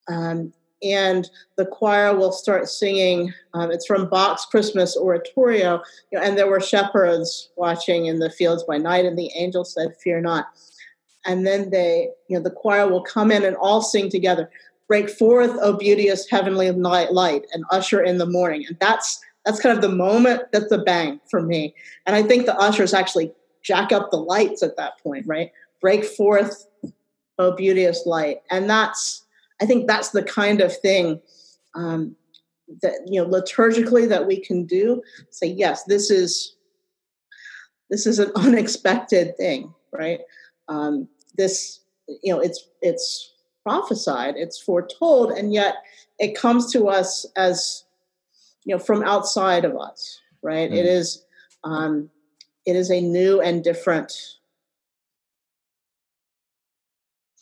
[0.09, 3.33] Um, and the choir will start singing.
[3.55, 8.31] Um, it's from Bach's Christmas Oratorio, you know, and there were shepherds watching in the
[8.31, 10.47] fields by night, and the angel said, "Fear not."
[11.25, 14.51] And then they, you know, the choir will come in and all sing together.
[14.88, 18.64] break forth, O beauteous heavenly light, and usher in the morning.
[18.68, 21.75] And that's that's kind of the moment that's the bang for me.
[22.07, 25.51] And I think the ushers actually jack up the lights at that point, right?
[25.81, 26.66] Break forth,
[27.38, 28.42] O beauteous light.
[28.51, 29.21] And that's
[29.62, 31.20] I think that's the kind of thing
[31.77, 32.16] um,
[32.83, 35.01] that you know liturgically that we can do.
[35.31, 36.57] Say yes, this is
[37.88, 40.20] this is an unexpected thing, right?
[40.68, 45.77] Um, this you know it's it's prophesied, it's foretold, and yet
[46.18, 47.85] it comes to us as
[48.64, 50.70] you know from outside of us, right?
[50.70, 50.77] Mm.
[50.77, 51.25] It is
[51.62, 52.11] um,
[52.66, 54.12] it is a new and different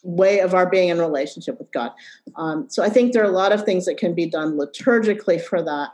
[0.02, 1.92] way of our being in relationship with God.
[2.36, 5.40] Um, so I think there are a lot of things that can be done liturgically
[5.40, 5.90] for that.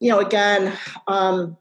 [0.00, 0.72] You know, again,
[1.06, 1.56] um,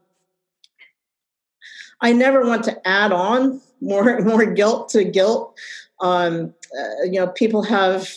[2.01, 5.57] I never want to add on more more guilt to guilt.
[6.01, 8.09] Um, uh, you know, people have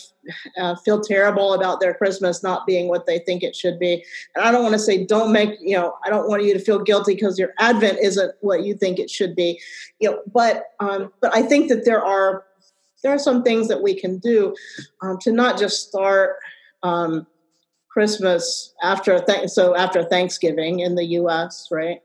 [0.58, 4.04] uh, feel terrible about their Christmas not being what they think it should be.
[4.34, 6.58] And I don't want to say don't make you know I don't want you to
[6.58, 9.60] feel guilty because your Advent isn't what you think it should be.
[10.00, 12.44] You know, but um, but I think that there are
[13.02, 14.54] there are some things that we can do
[15.02, 16.37] um, to not just start
[16.82, 17.26] um,
[17.88, 21.68] Christmas after th- so after Thanksgiving in the U.S.
[21.70, 22.00] Right?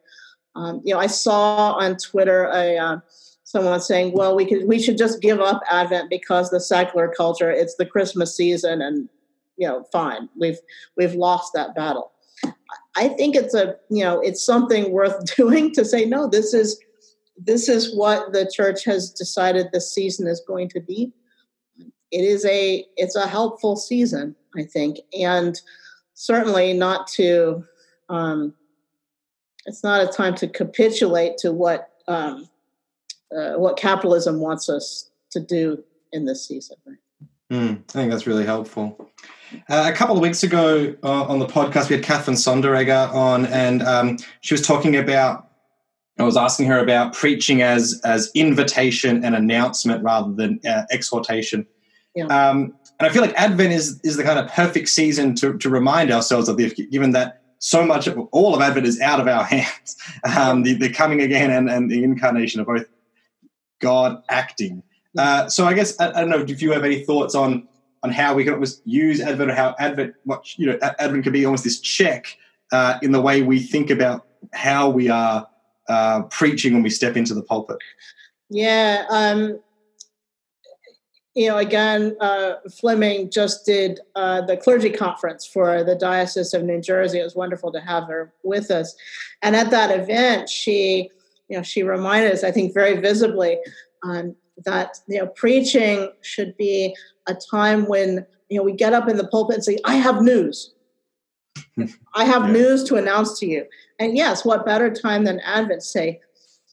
[0.56, 3.00] Um, you know, I saw on Twitter a uh,
[3.44, 7.52] someone saying, "Well, we could we should just give up Advent because the secular culture
[7.52, 9.10] it's the Christmas season and
[9.58, 10.60] you know fine we've
[10.98, 12.12] we've lost that battle."
[12.96, 16.80] I think it's a you know it's something worth doing to say no this is
[17.38, 21.12] this is what the church has decided the season is going to be.
[22.12, 25.60] It is a it's a helpful season, I think, and
[26.14, 27.66] certainly not to.
[28.10, 28.54] Um,
[29.66, 32.50] it's not a time to capitulate to what um,
[33.36, 36.78] uh, what capitalism wants us to do in this season.
[36.86, 36.98] Right?
[37.52, 39.10] Mm, I think that's really helpful.
[39.70, 43.46] Uh, a couple of weeks ago uh, on the podcast, we had Katherine Sonderegger on,
[43.48, 45.53] and um, she was talking about
[46.20, 51.66] I was asking her about preaching as as invitation and announcement rather than uh, exhortation.
[52.16, 52.26] Yeah.
[52.26, 55.70] Um, and I feel like Advent is is the kind of perfect season to to
[55.70, 59.28] remind ourselves of this, given that so much of all of Advent is out of
[59.28, 59.98] our hands.
[60.38, 62.86] Um, the, the coming again and, and the incarnation of both
[63.80, 64.84] God acting.
[65.18, 67.68] Uh, so I guess I, I, don't know if you have any thoughts on
[68.04, 71.32] on how we can almost use Advent or how Advent, what you know, Advent can
[71.32, 72.38] be almost this check
[72.72, 75.48] uh, in the way we think about how we are
[75.94, 77.78] uh, preaching when we step into the pulpit?
[78.50, 79.60] Yeah, um,
[81.36, 86.64] you know, again, uh, Fleming just did uh, the clergy conference for the Diocese of
[86.64, 87.20] New Jersey.
[87.20, 88.96] It was wonderful to have her with us,
[89.42, 91.10] and at that event, she,
[91.48, 93.58] you know, she reminded us, I think, very visibly,
[94.04, 96.96] um, that you know, preaching should be
[97.28, 100.22] a time when you know we get up in the pulpit and say, "I have
[100.22, 100.74] news."
[102.16, 102.52] I have yeah.
[102.52, 103.66] news to announce to you.
[104.00, 106.20] And yes, what better time than Advent say,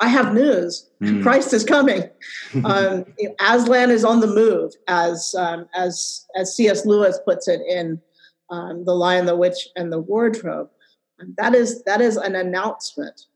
[0.00, 0.88] I have news.
[1.02, 1.22] Mm.
[1.22, 2.08] Christ is coming.
[2.64, 3.04] um,
[3.40, 6.86] Aslan is on the move, as um, as as C.S.
[6.86, 8.00] Lewis puts it in
[8.48, 10.70] um, *The Lion, the Witch, and the Wardrobe*.
[11.18, 13.26] And that is that is an announcement,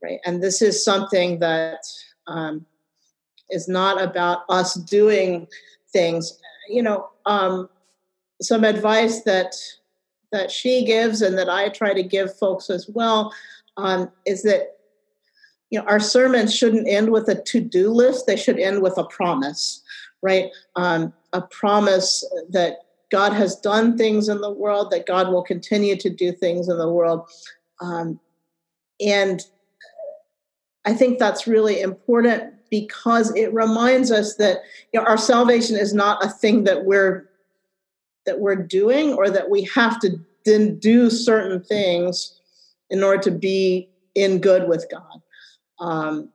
[0.00, 0.20] right?
[0.24, 1.80] And this is something that
[2.28, 2.66] um,
[3.50, 5.48] is not about us doing
[5.92, 6.38] things.
[6.68, 7.68] You know, um,
[8.40, 9.56] some advice that
[10.32, 13.32] that she gives and that I try to give folks as well
[13.76, 14.78] um, is that
[15.70, 18.26] you know our sermons shouldn't end with a to-do list.
[18.26, 19.82] They should end with a promise
[20.22, 20.50] right?
[20.76, 22.78] Um, a promise that
[23.10, 26.78] god has done things in the world that god will continue to do things in
[26.78, 27.28] the world.
[27.80, 28.20] Um,
[29.00, 29.40] and
[30.84, 34.58] i think that's really important because it reminds us that
[34.92, 37.28] you know, our salvation is not a thing that we're
[38.26, 42.38] that we're doing or that we have to then do certain things
[42.90, 45.22] in order to be in good with God.
[45.80, 46.28] Um,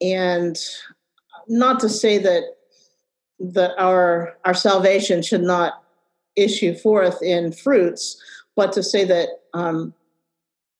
[0.00, 0.56] and
[1.48, 2.42] not to say that
[3.38, 5.82] that our our salvation should not
[6.36, 8.20] issue forth in fruits,
[8.54, 9.94] but to say that um,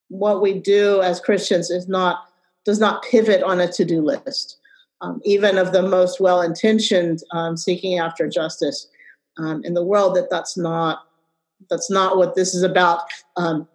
[0.08, 2.28] what we do as Christians is not
[2.64, 4.58] does not pivot on a to do list,
[5.00, 8.88] um, even of the most well intentioned um, seeking after justice
[9.38, 10.16] um, in the world.
[10.16, 11.06] That that's not
[11.70, 13.02] that's not what this is about
[13.36, 13.68] um,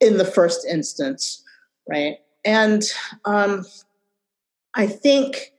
[0.00, 1.42] in the first instance,
[1.88, 2.16] right?
[2.44, 2.84] And
[3.24, 3.64] um,
[4.74, 5.52] I think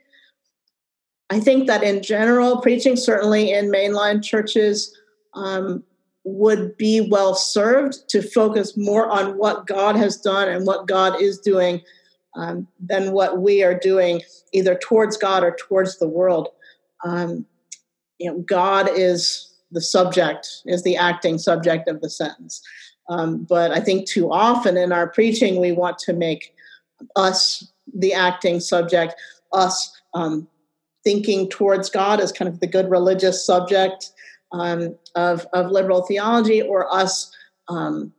[1.30, 4.96] I think that in general, preaching certainly in mainline churches
[5.36, 5.84] um,
[6.24, 11.22] would be well served to focus more on what God has done and what God
[11.22, 11.82] is doing
[12.36, 14.22] um, than what we are doing,
[14.54, 16.50] either towards God or towards the world.
[17.06, 17.46] Um,
[18.18, 22.62] you know, God is the subject, is the acting subject of the sentence.
[23.10, 26.54] Um, but I think too often in our preaching, we want to make
[27.16, 29.16] us the acting subject,
[29.52, 30.48] us um,
[31.04, 34.12] thinking towards God as kind of the good religious subject
[34.52, 37.36] um, of, of liberal theology, or us
[37.68, 38.12] um,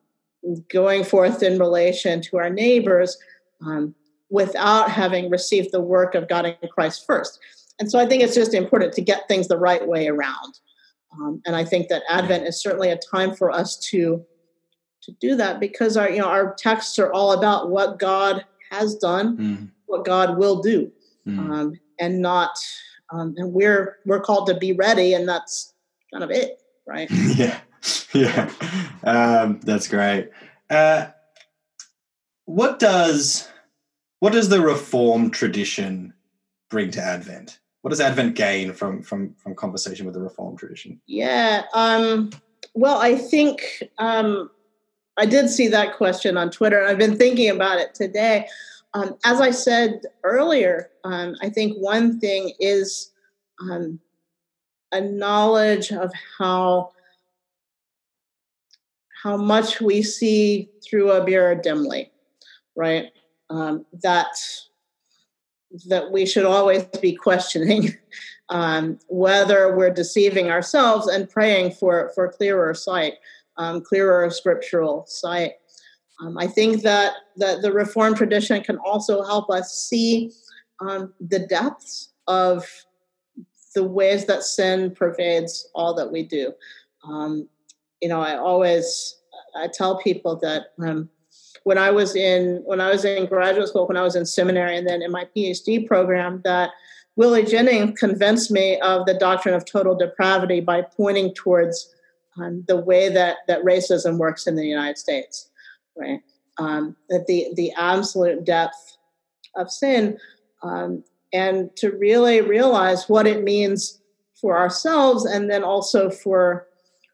[0.72, 3.18] going forth in relation to our neighbors
[3.64, 3.94] um,
[4.30, 7.38] without having received the work of God in Christ first.
[7.78, 10.58] And so I think it's just important to get things the right way around.
[11.12, 14.24] Um, and I think that Advent is certainly a time for us to
[15.02, 18.94] to do that because our you know our texts are all about what God has
[18.96, 19.70] done, mm.
[19.86, 20.90] what God will do,
[21.26, 21.38] mm.
[21.38, 22.50] um, and not
[23.12, 25.74] um, and we're we're called to be ready, and that's
[26.12, 27.10] kind of it, right?
[27.34, 27.60] yeah,
[28.12, 28.50] yeah,
[29.04, 30.30] um, that's great.
[30.68, 31.06] Uh,
[32.44, 33.48] what does
[34.20, 36.12] what does the Reformed tradition
[36.68, 37.58] bring to Advent?
[37.82, 41.00] What does Advent gain from from from conversation with the Reformed tradition?
[41.06, 42.30] Yeah, um,
[42.74, 44.50] well, I think um,
[45.16, 48.46] I did see that question on Twitter, and I've been thinking about it today.
[48.92, 53.12] Um, as I said earlier, um, I think one thing is
[53.60, 54.00] um,
[54.92, 56.92] a knowledge of how
[59.22, 62.10] how much we see through a mirror dimly,
[62.74, 63.06] right?
[63.50, 64.30] Um, that
[65.86, 67.96] that we should always be questioning
[68.48, 73.14] um, whether we're deceiving ourselves and praying for, for clearer sight,
[73.56, 75.52] um, clearer scriptural sight.
[76.20, 80.32] Um, I think that, that the Reformed tradition can also help us see
[80.80, 82.66] um, the depths of
[83.74, 86.52] the ways that sin pervades all that we do.
[87.04, 87.48] Um,
[88.02, 89.16] you know, I always
[89.56, 91.08] I tell people that um,
[91.64, 94.76] when I was in when I was in graduate school, when I was in seminary,
[94.76, 96.70] and then in my PhD program, that
[97.16, 101.94] Willie Jennings convinced me of the doctrine of total depravity by pointing towards
[102.40, 105.50] um, the way that that racism works in the United States,
[105.96, 106.20] right?
[106.58, 108.96] Um, that the the absolute depth
[109.56, 110.18] of sin,
[110.62, 114.00] um, and to really realize what it means
[114.40, 116.66] for ourselves, and then also for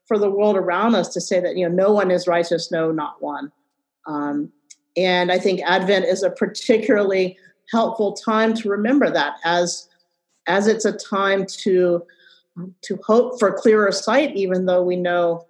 [0.05, 2.91] for the world around us to say that you know no one is righteous, no,
[2.91, 3.51] not one.
[4.07, 4.51] Um,
[4.95, 7.37] and I think Advent is a particularly
[7.71, 9.87] helpful time to remember that as
[10.47, 12.03] as it's a time to
[12.81, 15.45] to hope for clearer sight, even though we know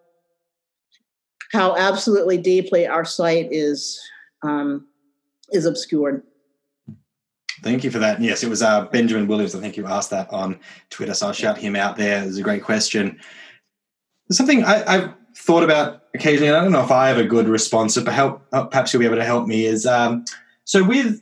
[1.53, 4.01] how absolutely deeply our sight is
[4.43, 4.87] um,
[5.51, 6.23] is obscured.
[7.63, 8.21] Thank you for that.
[8.21, 9.55] Yes, it was uh, Benjamin Williams.
[9.55, 12.21] I think you asked that on Twitter, so I'll shout him out there.
[12.21, 13.19] It was a great question.
[14.29, 17.97] Something I, I've thought about occasionally, I don't know if I have a good response,
[17.97, 20.25] but help, uh, perhaps you'll be able to help me, is um,
[20.65, 21.21] so with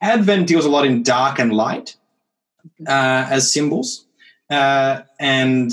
[0.00, 1.96] Advent deals a lot in dark and light
[2.86, 4.06] uh, as symbols.
[4.48, 5.70] Uh, and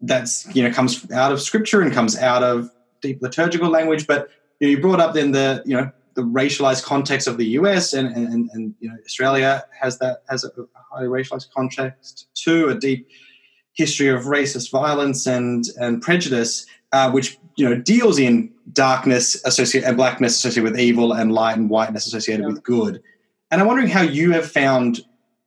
[0.00, 2.70] that's, you know, comes out of scripture and comes out of
[3.02, 4.06] deep liturgical language.
[4.06, 7.46] But you, know, you brought up then the, you know, the racialized context of the
[7.48, 10.50] US and, and, and you know, Australia has that, has a
[10.90, 13.08] highly racialized context too, a deep
[13.72, 16.64] history of racist violence and, and prejudice
[16.96, 21.56] uh, which you know deals in darkness associated and blackness associated with evil and light
[21.56, 22.48] and whiteness associated yeah.
[22.48, 23.02] with good.
[23.50, 25.00] And I'm wondering how you have found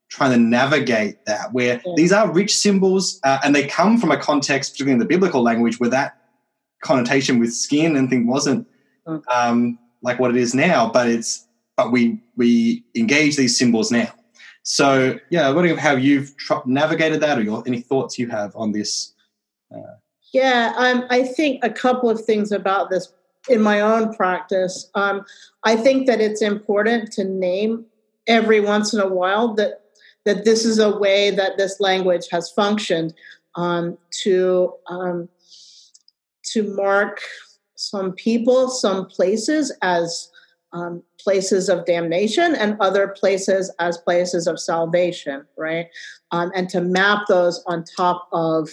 [0.10, 1.94] trying to navigate that, where yeah.
[1.96, 5.42] these are rich symbols uh, and they come from a context, particularly in the biblical
[5.42, 6.18] language, where that
[6.84, 8.68] connotation with skin and thing wasn't
[9.08, 9.22] mm.
[9.34, 10.90] um, like what it is now.
[10.92, 11.48] But it's
[11.78, 14.14] but we we engage these symbols now.
[14.64, 18.56] So yeah, I'm wondering how you've tr- navigated that, or your, any thoughts you have
[18.56, 19.14] on this.
[19.74, 19.96] Uh,
[20.32, 23.12] yeah, um, I think a couple of things about this
[23.48, 24.90] in my own practice.
[24.96, 25.26] Um,
[25.64, 27.86] I think that it's important to name
[28.28, 29.82] every once in a while that
[30.26, 33.14] that this is a way that this language has functioned
[33.56, 35.30] um, to um,
[36.52, 37.22] to mark
[37.76, 40.30] some people, some places as
[40.74, 45.88] um, places of damnation, and other places as places of salvation, right?
[46.32, 48.70] Um, and to map those on top of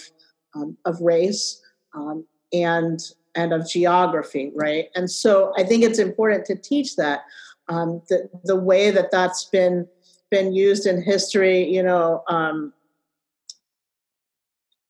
[0.57, 1.61] um, of race
[1.95, 2.99] um, and
[3.35, 4.89] and of geography, right?
[4.95, 7.21] And so I think it's important to teach that
[7.69, 9.87] um, the the way that that's been
[10.31, 11.67] been used in history.
[11.69, 12.73] You know, um,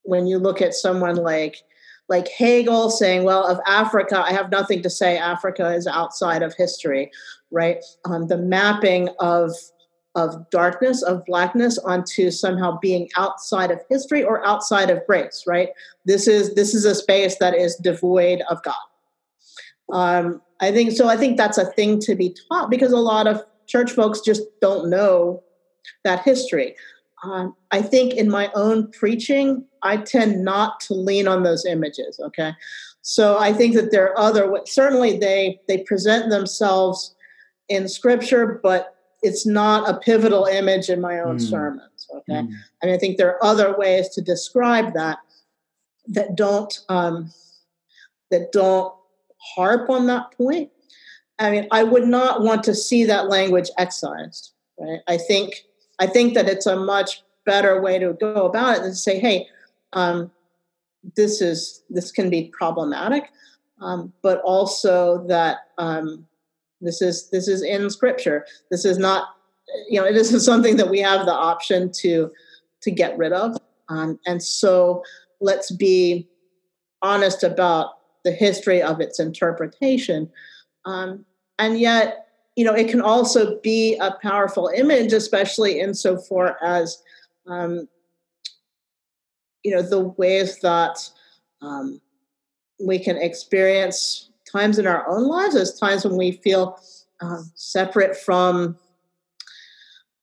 [0.02, 1.58] when you look at someone like
[2.08, 5.18] like Hegel saying, "Well, of Africa, I have nothing to say.
[5.18, 7.10] Africa is outside of history."
[7.50, 7.82] Right?
[8.04, 9.52] Um, the mapping of
[10.18, 15.70] of darkness, of blackness onto somehow being outside of history or outside of grace, right?
[16.04, 18.74] This is this is a space that is devoid of God.
[19.92, 21.08] Um, I think so.
[21.08, 24.42] I think that's a thing to be taught because a lot of church folks just
[24.60, 25.42] don't know
[26.02, 26.74] that history.
[27.22, 32.18] Um, I think in my own preaching, I tend not to lean on those images.
[32.20, 32.52] Okay,
[33.02, 37.14] so I think that there are other certainly they they present themselves
[37.68, 41.50] in Scripture, but it's not a pivotal image in my own mm.
[41.50, 42.08] sermons.
[42.14, 42.52] Okay, mm.
[42.82, 45.18] and I think there are other ways to describe that
[46.08, 47.30] that don't um,
[48.30, 48.94] that don't
[49.56, 50.70] harp on that point.
[51.38, 54.52] I mean, I would not want to see that language excised.
[54.78, 55.00] Right?
[55.06, 55.64] I think
[55.98, 59.18] I think that it's a much better way to go about it than to say,
[59.18, 59.48] "Hey,
[59.92, 60.30] um,
[61.16, 63.30] this is this can be problematic,"
[63.80, 66.26] um, but also that um,
[66.80, 68.46] this is this is in Scripture.
[68.70, 69.28] This is not,
[69.88, 72.30] you know, it isn't something that we have the option to
[72.80, 73.56] to get rid of,
[73.88, 75.02] um, and so
[75.40, 76.28] let's be
[77.02, 80.30] honest about the history of its interpretation.
[80.84, 81.24] Um,
[81.58, 87.02] and yet, you know, it can also be a powerful image, especially insofar as,
[87.46, 87.88] um,
[89.62, 90.98] you know, the ways that
[91.62, 92.00] um,
[92.84, 96.78] we can experience times in our own lives as times when we feel
[97.20, 98.76] um, separate from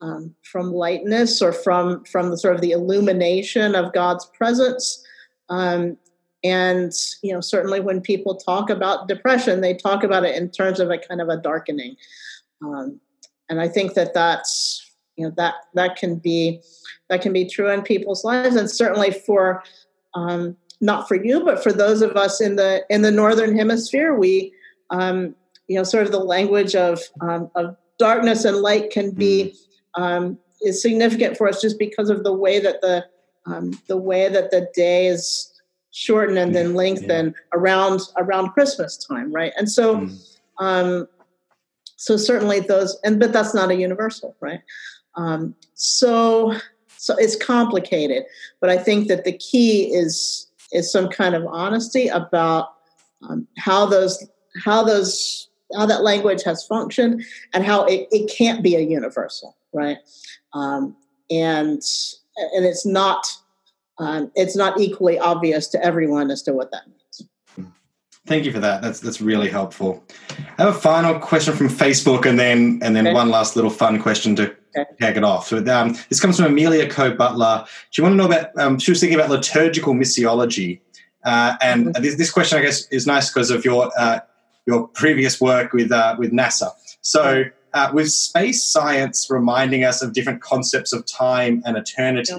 [0.01, 5.03] um, from lightness or from from the sort of the illumination of God's presence.
[5.49, 5.97] Um,
[6.43, 6.91] and
[7.23, 10.91] you know, certainly when people talk about depression, they talk about it in terms of
[10.91, 11.95] a kind of a darkening.
[12.61, 12.99] Um,
[13.49, 16.61] and I think that that's you know that that can be
[17.09, 19.63] that can be true in people's lives, and certainly for
[20.13, 20.55] um,
[20.86, 24.53] not for you, but for those of us in the in the northern hemisphere, we
[24.91, 25.36] um,
[25.67, 29.55] you know sort of the language of um, of darkness and light can be
[29.97, 30.01] mm.
[30.01, 33.05] um, is significant for us just because of the way that the
[33.45, 35.51] um, the way that the day is
[35.91, 37.59] shortened and then lengthened yeah.
[37.59, 39.53] around around Christmas time, right?
[39.57, 40.38] And so, mm.
[40.59, 41.07] um,
[41.95, 44.61] so certainly those, and but that's not a universal, right?
[45.15, 46.53] Um, so,
[46.97, 48.23] so it's complicated,
[48.59, 52.70] but I think that the key is is some kind of honesty about
[53.22, 54.26] um, how those
[54.63, 59.57] how those how that language has functioned and how it, it can't be a universal,
[59.74, 59.97] right?
[60.53, 60.95] Um,
[61.30, 61.82] and
[62.53, 63.26] and it's not
[63.97, 66.95] um, it's not equally obvious to everyone as to what that means.
[68.28, 68.82] Thank you for that.
[68.82, 70.03] That's that's really helpful.
[70.57, 73.13] I have a final question from Facebook, and then and then okay.
[73.13, 74.55] one last little fun question to.
[74.99, 75.47] Tag it off.
[75.47, 77.65] So um, this comes from Amelia Co Butler.
[77.91, 78.57] She wanted to know about.
[78.57, 80.82] Um, she was thinking about liturgical missiology,
[81.23, 82.03] uh, and mm-hmm.
[82.03, 84.19] this, this question, I guess, is nice because of your uh,
[84.65, 86.71] your previous work with uh, with NASA.
[87.01, 87.45] So.
[87.73, 92.32] Uh, with space science reminding us of different concepts of time and eternity,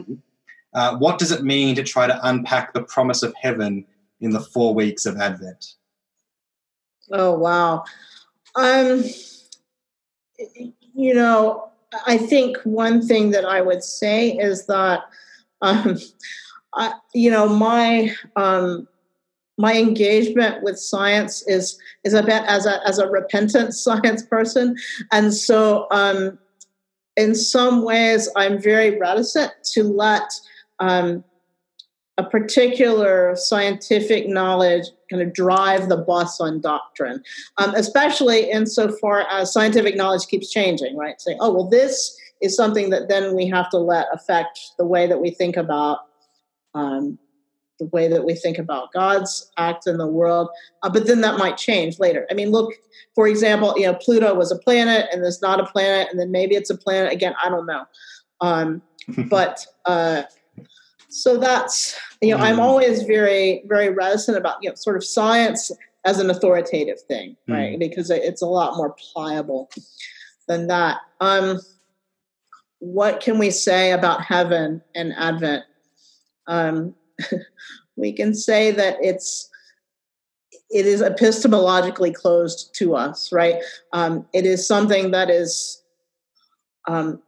[0.73, 3.85] uh, what does it mean to try to unpack the promise of heaven
[4.23, 5.75] in the four weeks of Advent?
[7.13, 7.85] Oh wow,
[8.55, 9.05] um,
[10.95, 11.71] you know,
[12.07, 15.05] I think one thing that I would say is that,
[15.63, 15.99] um,
[16.75, 18.87] I, you know, my um,
[19.59, 24.77] my engagement with science is is a bit as a as a repentant science person,
[25.13, 26.39] and so um,
[27.17, 30.31] in some ways I'm very reticent to let
[30.79, 31.25] um,
[32.19, 37.23] a particular scientific knowledge kind of drive the bus on doctrine,
[37.59, 41.21] um, especially insofar as scientific knowledge keeps changing, right?
[41.21, 45.07] Saying, oh, well, this is something that then we have to let affect the way
[45.07, 46.01] that we think about
[46.75, 47.19] um,
[47.79, 50.49] the way that we think about God's act in the world.
[50.83, 52.27] Uh, but then that might change later.
[52.31, 52.73] I mean, look,
[53.15, 56.31] for example, you know, Pluto was a planet and it's not a planet, and then
[56.31, 57.35] maybe it's a planet again.
[57.43, 57.85] I don't know.
[58.41, 58.83] Um,
[59.29, 60.23] but uh,
[61.17, 62.45] so that's you know mm.
[62.45, 65.71] i'm always very very reticent about you know sort of science
[66.05, 67.55] as an authoritative thing mm.
[67.55, 69.71] right because it's a lot more pliable
[70.47, 71.59] than that um
[72.79, 75.65] what can we say about heaven and advent
[76.47, 76.95] um
[77.97, 79.49] we can say that it's
[80.69, 83.57] it is epistemologically closed to us right
[83.95, 85.83] um it is something that is
[86.89, 87.23] um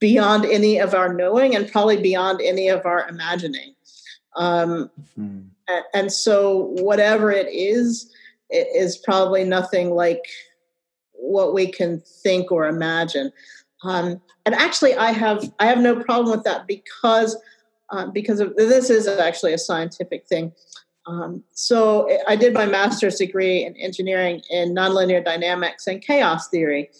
[0.00, 3.74] beyond any of our knowing and probably beyond any of our imagining.
[4.36, 5.44] Um, mm.
[5.68, 8.12] and, and, so, whatever it is,
[8.50, 10.24] it is probably nothing like
[11.12, 13.32] what we can think or imagine.
[13.82, 17.36] Um, and actually, I have I have no problem with that because
[17.90, 20.52] uh, because of, this is actually a scientific thing.
[21.06, 26.90] Um, so I did my master's degree in engineering in nonlinear dynamics and chaos theory,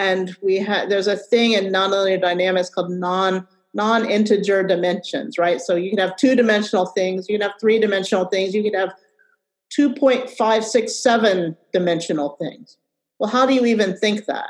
[0.00, 5.60] and we had there's a thing in nonlinear dynamics called non non-integer dimensions, right?
[5.60, 8.92] So you can have two-dimensional things, you can have three-dimensional things, you can have
[9.78, 12.78] 2.567 dimensional things.
[13.20, 14.48] Well, how do you even think that?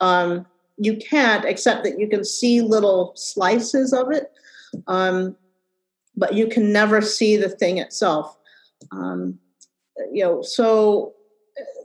[0.00, 0.46] Um,
[0.78, 4.32] you can't, except that you can see little slices of it.
[4.86, 5.36] Um,
[6.16, 8.38] but you can never see the thing itself.
[8.90, 9.38] Um,
[10.10, 11.15] you know, so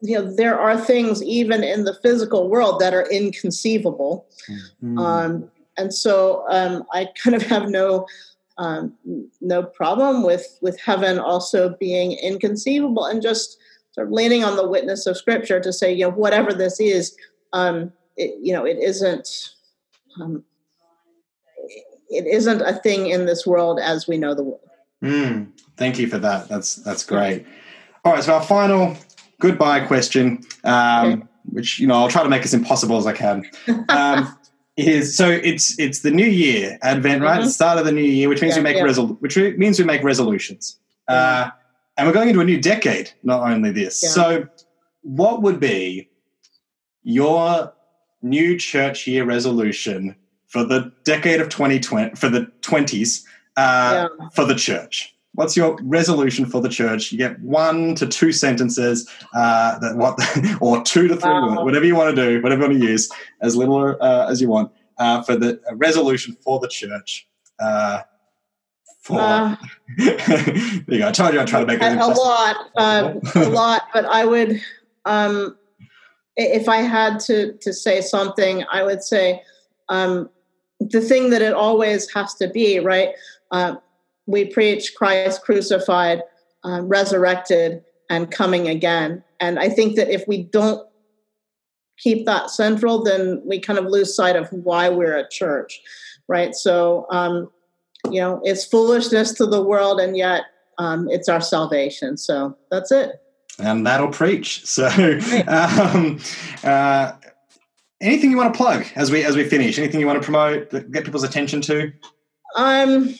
[0.01, 4.97] you know there are things even in the physical world that are inconceivable, mm-hmm.
[4.97, 8.07] um, and so um, I kind of have no
[8.57, 8.93] um,
[9.39, 13.57] no problem with with heaven also being inconceivable and just
[13.93, 17.15] sort of leaning on the witness of Scripture to say, you know, whatever this is,
[17.51, 19.53] um, it, you know, it isn't.
[20.19, 20.43] Um,
[22.11, 24.59] it isn't a thing in this world as we know the world.
[25.01, 25.47] Mm,
[25.77, 26.47] thank you for that.
[26.49, 27.45] That's that's great.
[28.03, 28.97] All right, so our final
[29.41, 33.49] goodbye question, um, which you know I'll try to make as impossible as I can.
[33.89, 34.37] Um,
[34.77, 37.35] is so it's it's the new year Advent, right?
[37.35, 37.45] Mm-hmm.
[37.45, 38.83] The start of the new year, which means yeah, we make yeah.
[38.83, 40.79] resol- which means we make resolutions,
[41.09, 41.49] uh,
[41.97, 43.11] and we're going into a new decade.
[43.21, 44.09] Not only this, yeah.
[44.09, 44.47] so
[45.01, 46.09] what would be
[47.03, 47.73] your
[48.21, 50.15] new church year resolution
[50.47, 53.23] for the decade of 2020 for the 20s
[53.57, 54.27] uh, yeah.
[54.29, 59.09] for the church what's your resolution for the church you get one to two sentences
[59.33, 60.19] uh, that what
[60.61, 61.63] or two to three wow.
[61.63, 63.09] whatever you want to do whatever you want to use
[63.41, 67.27] as little uh, as you want uh, for the resolution for the church
[67.59, 68.01] uh,
[69.01, 69.55] for uh,
[69.97, 72.55] there you go i told you i'd try to make it a lot
[73.35, 74.61] a lot but i would
[75.05, 75.57] um,
[76.35, 79.41] if i had to to say something i would say
[79.89, 80.29] um,
[80.89, 83.09] the thing that it always has to be, right?
[84.31, 86.21] Uh, we preach Christ crucified,
[86.63, 89.23] um, resurrected, and coming again.
[89.39, 90.87] And I think that if we don't
[91.97, 95.81] keep that central, then we kind of lose sight of why we're a church,
[96.27, 96.53] right?
[96.55, 97.49] So, um,
[98.09, 100.43] you know, it's foolishness to the world, and yet
[100.77, 102.17] um, it's our salvation.
[102.17, 103.11] So that's it.
[103.59, 104.63] And that'll preach.
[104.65, 104.87] So,
[105.47, 106.19] um,
[106.63, 107.13] uh,
[108.01, 109.77] anything you want to plug as we as we finish?
[109.77, 111.91] Anything you want to promote get people's attention to?
[112.55, 113.15] Um.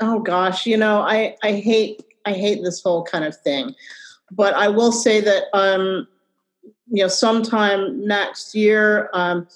[0.00, 3.74] Oh gosh, you know, I I hate I hate this whole kind of thing,
[4.30, 6.06] but I will say that um,
[6.90, 9.46] you know, sometime next year, um,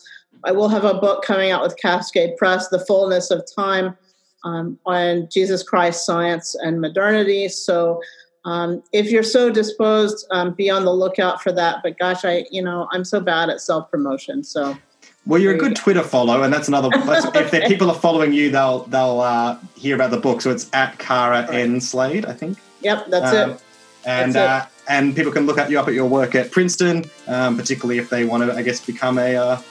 [0.44, 3.96] I will have a book coming out with Cascade Press, The Fullness of Time,
[4.44, 7.48] um, on Jesus Christ, science, and modernity.
[7.48, 8.02] So
[8.44, 11.78] um, if you're so disposed, um, be on the lookout for that.
[11.82, 14.42] But gosh, I you know I'm so bad at self promotion.
[14.42, 14.76] So
[15.24, 16.88] well, you're a good Twitter follow, and that's another.
[16.90, 17.44] That's, okay.
[17.44, 20.40] If the people are following you, they'll they'll uh, hear about the book.
[20.40, 21.54] So it's at Kara right.
[21.54, 22.58] N Slade, I think.
[22.80, 23.62] Yep, that's um, it.
[24.04, 24.92] And that's uh, it.
[24.92, 28.10] and people can look at you up at your work at Princeton, um, particularly if
[28.10, 29.62] they want to, I guess, become a uh,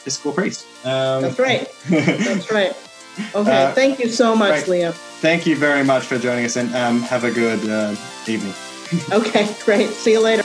[0.00, 0.66] Episcopal priest.
[0.86, 1.68] Um, that's right.
[1.88, 2.74] that's right.
[3.34, 4.82] Okay, uh, thank you so much, great.
[4.82, 4.92] Liam.
[5.20, 7.94] Thank you very much for joining us, and um, have a good uh,
[8.26, 8.54] evening.
[9.12, 9.90] okay, great.
[9.90, 10.44] See you later.